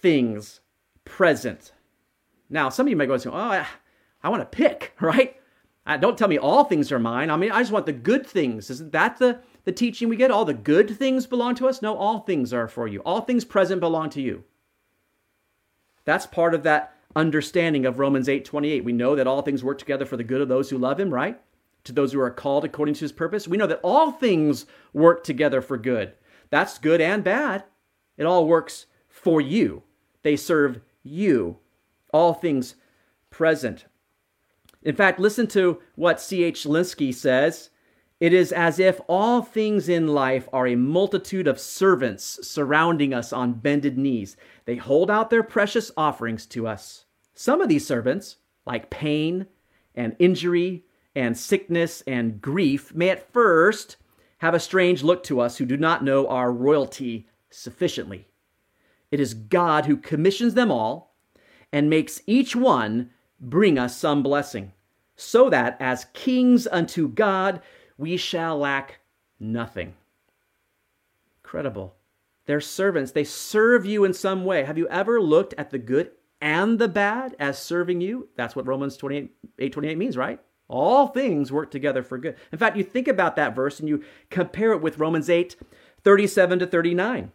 [0.01, 0.59] things
[1.05, 1.71] present.
[2.49, 3.65] Now, some of you may go and say, oh, I,
[4.23, 5.37] I want to pick, right?
[5.85, 7.29] Uh, don't tell me all things are mine.
[7.29, 8.69] I mean, I just want the good things.
[8.69, 10.31] Isn't that the, the teaching we get?
[10.31, 11.81] All the good things belong to us?
[11.81, 12.99] No, all things are for you.
[13.01, 14.43] All things present belong to you.
[16.03, 18.83] That's part of that understanding of Romans 8 28.
[18.83, 21.13] We know that all things work together for the good of those who love him,
[21.13, 21.39] right?
[21.85, 23.47] To those who are called according to his purpose.
[23.47, 26.13] We know that all things work together for good.
[26.49, 27.63] That's good and bad.
[28.17, 29.83] It all works for you,
[30.23, 31.57] they serve you.
[32.13, 32.75] All things
[33.29, 33.85] present.
[34.81, 36.63] In fact, listen to what C.H.
[36.63, 37.69] Lenski says.
[38.19, 43.31] It is as if all things in life are a multitude of servants surrounding us
[43.31, 44.37] on bended knees.
[44.65, 47.05] They hold out their precious offerings to us.
[47.35, 49.45] Some of these servants, like pain
[49.93, 53.97] and injury and sickness and grief, may at first
[54.39, 58.27] have a strange look to us who do not know our royalty sufficiently.
[59.11, 61.15] It is God who commissions them all
[61.71, 64.73] and makes each one bring us some blessing,
[65.15, 67.61] so that as kings unto God,
[67.97, 68.99] we shall lack
[69.39, 69.95] nothing.
[71.43, 71.95] Incredible.
[72.45, 73.11] They're servants.
[73.11, 74.63] They serve you in some way.
[74.63, 78.29] Have you ever looked at the good and the bad as serving you?
[78.35, 80.39] That's what Romans 28, 8 28 means, right?
[80.69, 82.35] All things work together for good.
[82.51, 85.55] In fact, you think about that verse and you compare it with Romans 8
[86.03, 87.31] 37 to 39.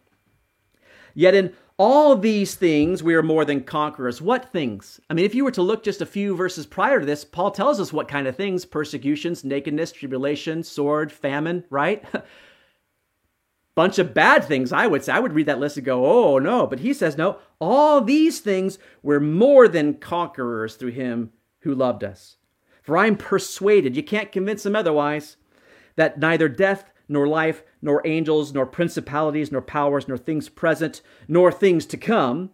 [1.15, 4.21] Yet in all these things we are more than conquerors.
[4.21, 5.01] What things?
[5.09, 7.51] I mean, if you were to look just a few verses prior to this, Paul
[7.51, 12.05] tells us what kind of things persecutions, nakedness, tribulation, sword, famine, right?
[13.75, 15.13] Bunch of bad things, I would say.
[15.13, 16.67] I would read that list and go, oh no.
[16.67, 22.05] But he says, no, all these things we're more than conquerors through him who loved
[22.05, 22.37] us.
[22.83, 25.37] For I'm persuaded, you can't convince them otherwise,
[25.97, 31.53] that neither death nor life, nor angels, nor principalities, nor powers, nor things present, nor
[31.53, 32.51] things to come,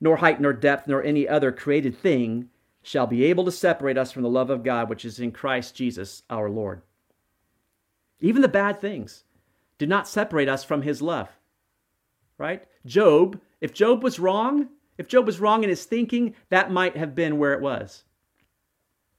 [0.00, 2.48] nor height, nor depth, nor any other created thing
[2.82, 5.74] shall be able to separate us from the love of God which is in Christ
[5.74, 6.82] Jesus our Lord.
[8.20, 9.24] Even the bad things
[9.78, 11.28] do not separate us from his love.
[12.38, 12.64] Right?
[12.84, 14.68] Job, if Job was wrong,
[14.98, 18.04] if Job was wrong in his thinking, that might have been where it was.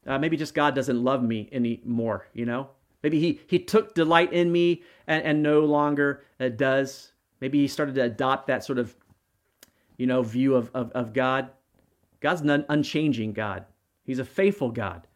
[0.08, 2.70] Uh, maybe just God doesn't love me anymore, you know?
[3.03, 7.12] Maybe he, he took delight in me and, and no longer uh, does.
[7.41, 8.95] Maybe he started to adopt that sort of,
[9.97, 11.49] you know, view of, of, of God.
[12.22, 13.66] God's an unchanging God.
[14.03, 15.08] He's a faithful God.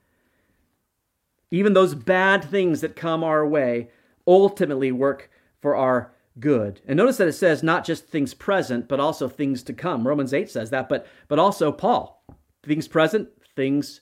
[1.50, 3.90] Even those bad things that come our way
[4.28, 5.30] ultimately work
[5.62, 6.82] for our good.
[6.88, 10.08] And notice that it says not just things present, but also things to come.
[10.08, 12.24] Romans 8 says that, but but also Paul.
[12.64, 14.02] Things present, things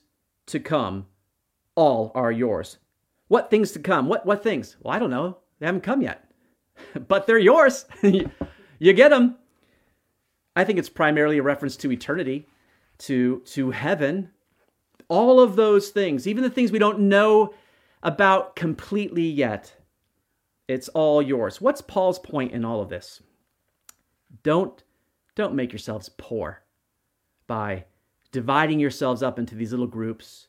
[0.50, 1.06] to come,
[1.74, 2.78] all are yours.
[3.28, 4.08] What things to come?
[4.08, 4.76] What what things?
[4.82, 5.38] Well, I don't know.
[5.58, 6.30] They haven't come yet.
[7.08, 7.86] but they're yours.
[8.02, 9.36] you get them.
[10.56, 12.46] I think it's primarily a reference to eternity,
[12.98, 14.30] to to heaven.
[15.08, 17.54] All of those things, even the things we don't know
[18.02, 19.74] about completely yet,
[20.68, 21.60] it's all yours.
[21.60, 23.22] What's Paul's point in all of this?
[24.42, 24.82] Don't
[25.34, 26.62] don't make yourselves poor
[27.46, 27.84] by
[28.32, 30.48] dividing yourselves up into these little groups,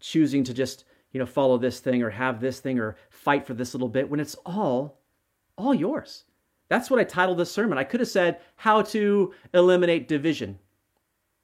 [0.00, 3.54] choosing to just you know, follow this thing or have this thing or fight for
[3.54, 5.00] this little bit when it's all,
[5.56, 6.24] all yours.
[6.68, 7.78] That's what I titled this sermon.
[7.78, 10.58] I could have said how to eliminate division,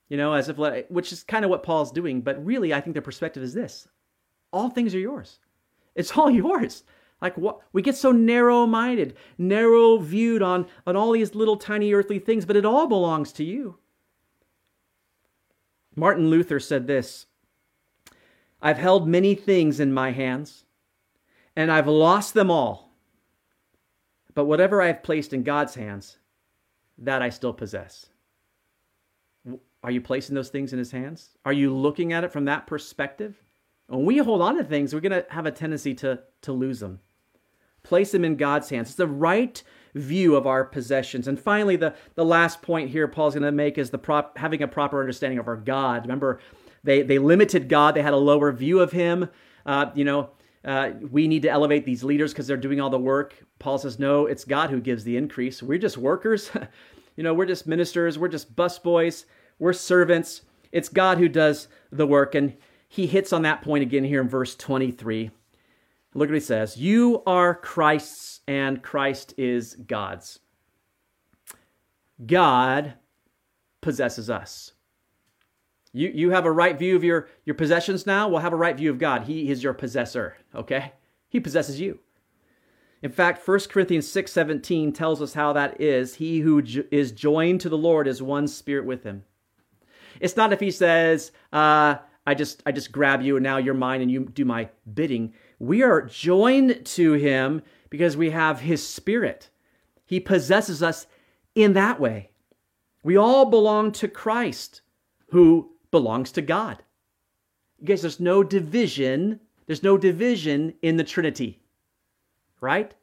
[0.09, 2.20] you know, as if, like which is kind of what Paul's doing.
[2.20, 3.89] But really, I think the perspective is this
[4.53, 5.39] all things are yours.
[5.95, 6.85] It's all yours.
[7.22, 12.18] Like what we get so narrow-minded, narrow viewed on on all these little tiny earthly
[12.18, 13.78] things, but it all belongs to you.
[15.97, 17.26] Martin Luther said this
[18.61, 20.64] I've held many things in my hands,
[21.55, 22.92] and I've lost them all.
[24.34, 26.18] But whatever I have placed in God's hands,
[26.99, 28.07] that I still possess.
[29.82, 31.36] Are you placing those things in His hands?
[31.45, 33.36] Are you looking at it from that perspective?
[33.86, 36.80] When we hold on to things, we're going to have a tendency to, to lose
[36.80, 37.01] them.
[37.82, 38.88] Place them in God's hands.
[38.88, 39.62] It's the right
[39.95, 41.28] view of our possessions.
[41.28, 44.62] And finally, the, the last point here Paul's going to make is the prop, having
[44.62, 46.03] a proper understanding of our God.
[46.03, 46.40] Remember,
[46.82, 49.28] they, they limited God, they had a lower view of him.
[49.64, 50.30] Uh, you know,
[50.64, 53.34] uh, we need to elevate these leaders because they're doing all the work.
[53.59, 55.62] Paul says, no, it's God who gives the increase.
[55.62, 56.51] We're just workers.
[57.16, 58.18] you know, we're just ministers.
[58.18, 59.24] We're just busboys.
[59.59, 60.42] We're servants.
[60.72, 62.34] It's God who does the work.
[62.34, 62.57] And
[62.88, 65.30] he hits on that point again here in verse 23.
[66.15, 70.39] Look at what he says You are Christ's, and Christ is God's.
[72.25, 72.95] God
[73.81, 74.73] possesses us.
[75.93, 78.29] You, you have a right view of your, your possessions now.
[78.29, 79.25] We'll have a right view of God.
[79.25, 80.93] He is your possessor, okay?
[81.29, 82.01] He possesses you.
[83.03, 86.15] In fact, 1 Corinthians 6:17 tells us how that is.
[86.15, 89.25] He who jo- is joined to the Lord is one spirit with him.
[90.21, 91.97] It's not if he says, uh,
[92.27, 95.35] I just I just grab you and now you're mine and you do my bidding.
[95.59, 99.50] We are joined to him because we have his spirit.
[100.05, 101.07] He possesses us
[101.55, 102.30] in that way.
[103.02, 104.80] We all belong to Christ
[105.30, 106.82] who belongs to God.
[107.80, 109.40] You guys, there's no division.
[109.66, 111.61] There's no division in the Trinity,
[112.61, 112.94] right?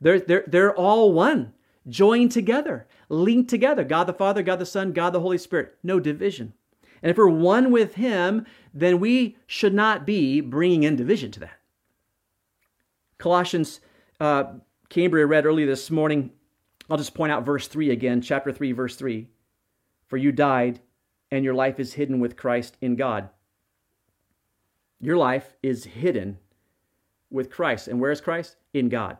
[0.00, 1.54] They're, they're, they're all one,
[1.88, 3.84] joined together, linked together.
[3.84, 5.76] God the Father, God the Son, God the Holy Spirit.
[5.82, 6.52] No division.
[7.02, 11.40] And if we're one with Him, then we should not be bringing in division to
[11.40, 11.58] that.
[13.18, 13.80] Colossians,
[14.20, 14.44] uh,
[14.88, 16.30] Cambria read earlier this morning.
[16.88, 19.28] I'll just point out verse 3 again, chapter 3, verse 3.
[20.06, 20.80] For you died,
[21.30, 23.28] and your life is hidden with Christ in God.
[25.00, 26.38] Your life is hidden
[27.30, 27.88] with Christ.
[27.88, 28.56] And where is Christ?
[28.72, 29.18] In God.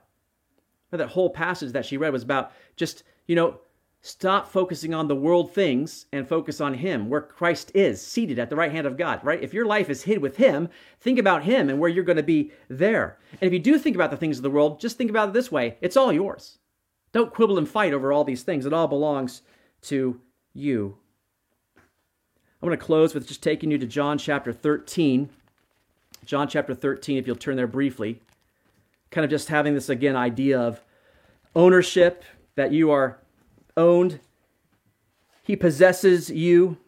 [0.92, 3.61] Now, that whole passage that she read was about just, you know,
[4.07, 8.50] stop focusing on the world things and focus on Him, where Christ is, seated at
[8.50, 9.42] the right hand of God, right?
[9.42, 10.68] If your life is hid with Him,
[11.00, 13.18] think about Him and where you're going to be there.
[13.32, 15.32] And if you do think about the things of the world, just think about it
[15.34, 16.59] this way it's all yours.
[17.12, 18.64] Don't quibble and fight over all these things.
[18.64, 19.42] It all belongs
[19.82, 20.20] to
[20.54, 20.96] you.
[21.76, 25.28] I'm going to close with just taking you to John chapter 13.
[26.24, 28.20] John chapter 13, if you'll turn there briefly.
[29.11, 30.80] Kind of just having this again idea of
[31.54, 33.18] ownership, that you are
[33.77, 34.20] owned.
[35.43, 36.79] He possesses you.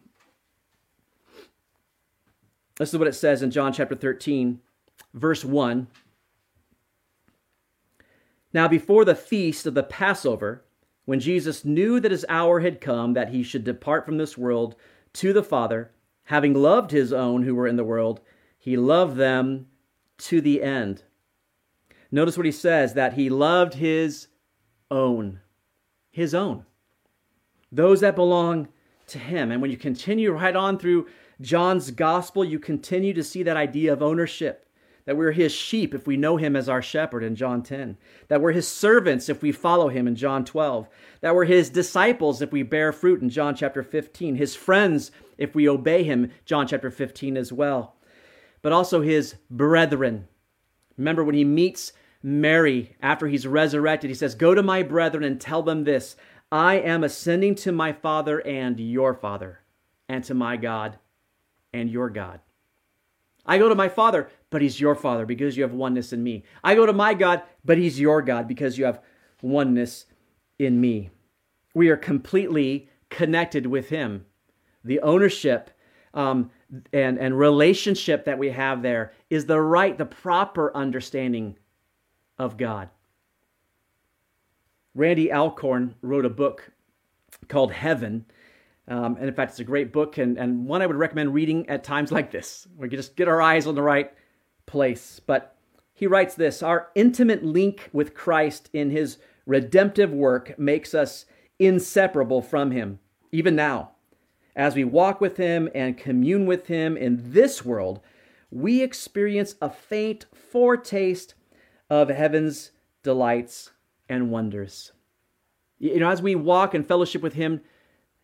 [2.77, 4.59] This is what it says in John chapter 13,
[5.13, 5.87] verse 1.
[8.53, 10.63] Now, before the feast of the Passover,
[11.05, 14.75] when Jesus knew that his hour had come that he should depart from this world
[15.13, 15.91] to the Father,
[16.23, 18.21] having loved his own who were in the world,
[18.57, 19.67] he loved them
[20.17, 21.03] to the end.
[22.11, 24.27] Notice what he says that he loved his
[24.89, 25.39] own.
[26.11, 26.65] His own.
[27.71, 28.67] Those that belong
[29.07, 29.51] to him.
[29.51, 31.07] And when you continue right on through
[31.41, 34.65] John's gospel, you continue to see that idea of ownership.
[35.05, 37.97] That we're his sheep if we know him as our shepherd in John 10.
[38.27, 40.87] That we're his servants if we follow him in John 12.
[41.21, 44.35] That we're his disciples if we bear fruit in John chapter 15.
[44.35, 47.95] His friends if we obey him, John chapter 15 as well
[48.61, 50.27] but also his brethren.
[50.97, 55.39] Remember when he meets Mary after he's resurrected, he says, Go to my brethren and
[55.39, 56.15] tell them this
[56.51, 59.59] I am ascending to my Father and your Father,
[60.07, 60.97] and to my God
[61.71, 62.39] and your God.
[63.45, 66.43] I go to my Father, but he's your Father because you have oneness in me.
[66.63, 69.01] I go to my God, but he's your God because you have
[69.41, 70.05] oneness
[70.57, 71.09] in me.
[71.73, 74.25] We are completely connected with him.
[74.83, 75.71] The ownership
[76.13, 76.51] um,
[76.91, 81.57] and, and relationship that we have there is the right, the proper understanding
[82.37, 82.89] of God.
[84.99, 86.71] Randy Alcorn wrote a book
[87.47, 88.25] called Heaven.
[88.89, 91.69] Um, and in fact, it's a great book and, and one I would recommend reading
[91.69, 92.67] at times like this.
[92.75, 94.11] We can just get our eyes on the right
[94.65, 95.21] place.
[95.25, 95.55] But
[95.93, 101.25] he writes this Our intimate link with Christ in his redemptive work makes us
[101.59, 102.99] inseparable from him,
[103.31, 103.91] even now.
[104.53, 108.01] As we walk with Him and commune with Him in this world,
[108.51, 111.35] we experience a faint foretaste
[111.89, 112.71] of heaven's
[113.01, 113.71] delights
[114.09, 114.91] and wonders.
[115.77, 117.61] You know, as we walk and fellowship with Him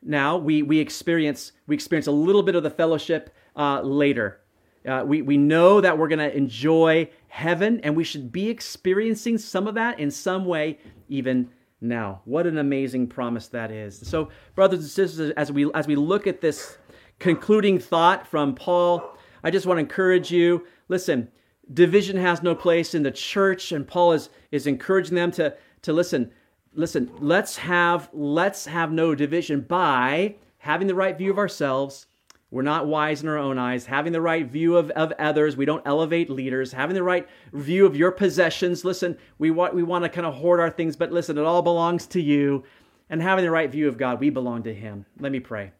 [0.01, 4.41] now, we, we experience we experience a little bit of the fellowship uh, later.
[4.88, 9.38] Uh, we, we know that we're going to enjoy heaven, and we should be experiencing
[9.38, 10.77] some of that in some way
[11.09, 11.49] even
[11.81, 12.21] now.
[12.25, 13.97] What an amazing promise that is.
[14.07, 16.77] So, brothers and sisters, as we as we look at this
[17.19, 20.67] concluding thought from Paul, I just want to encourage you.
[20.88, 21.29] Listen,
[21.73, 25.55] division has no place in the church, and Paul is is encouraging them to
[25.86, 26.31] to listen.
[26.73, 32.07] Listen, let's have let's have no division by having the right view of ourselves
[32.55, 35.57] we're not wise in our own eyes, having the right view of, of others.
[35.57, 38.86] We don't elevate leaders, having the right view of your possessions.
[38.86, 41.61] Listen, we want, we want to kind of hoard our things, but listen, it all
[41.61, 42.63] belongs to you.
[43.09, 45.05] And having the right view of God, we belong to Him.
[45.19, 45.73] Let me pray.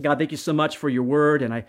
[0.00, 1.42] God, thank you so much for your word.
[1.42, 1.64] And I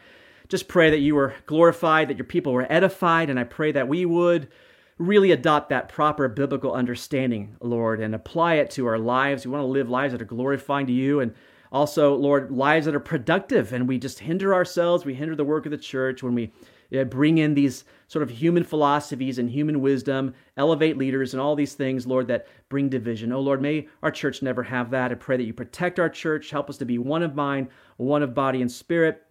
[0.47, 3.31] just pray that you were glorified, that your people were edified.
[3.31, 4.49] And I pray that we would
[4.97, 9.45] really adopt that proper biblical understanding, Lord, and apply it to our lives.
[9.45, 11.19] We want to live lives that are glorifying to you.
[11.19, 11.33] And
[11.71, 15.65] also, Lord, lives that are productive, and we just hinder ourselves, we hinder the work
[15.65, 16.53] of the church when we
[16.93, 21.55] eh, bring in these sort of human philosophies and human wisdom, elevate leaders, and all
[21.55, 23.33] these things, Lord, that bring division.
[23.33, 25.11] Oh, Lord, may our church never have that.
[25.11, 27.67] I pray that you protect our church, help us to be one of mind,
[27.97, 29.23] one of body and spirit.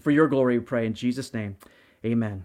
[0.00, 1.56] For your glory, we pray in Jesus' name.
[2.04, 2.44] Amen.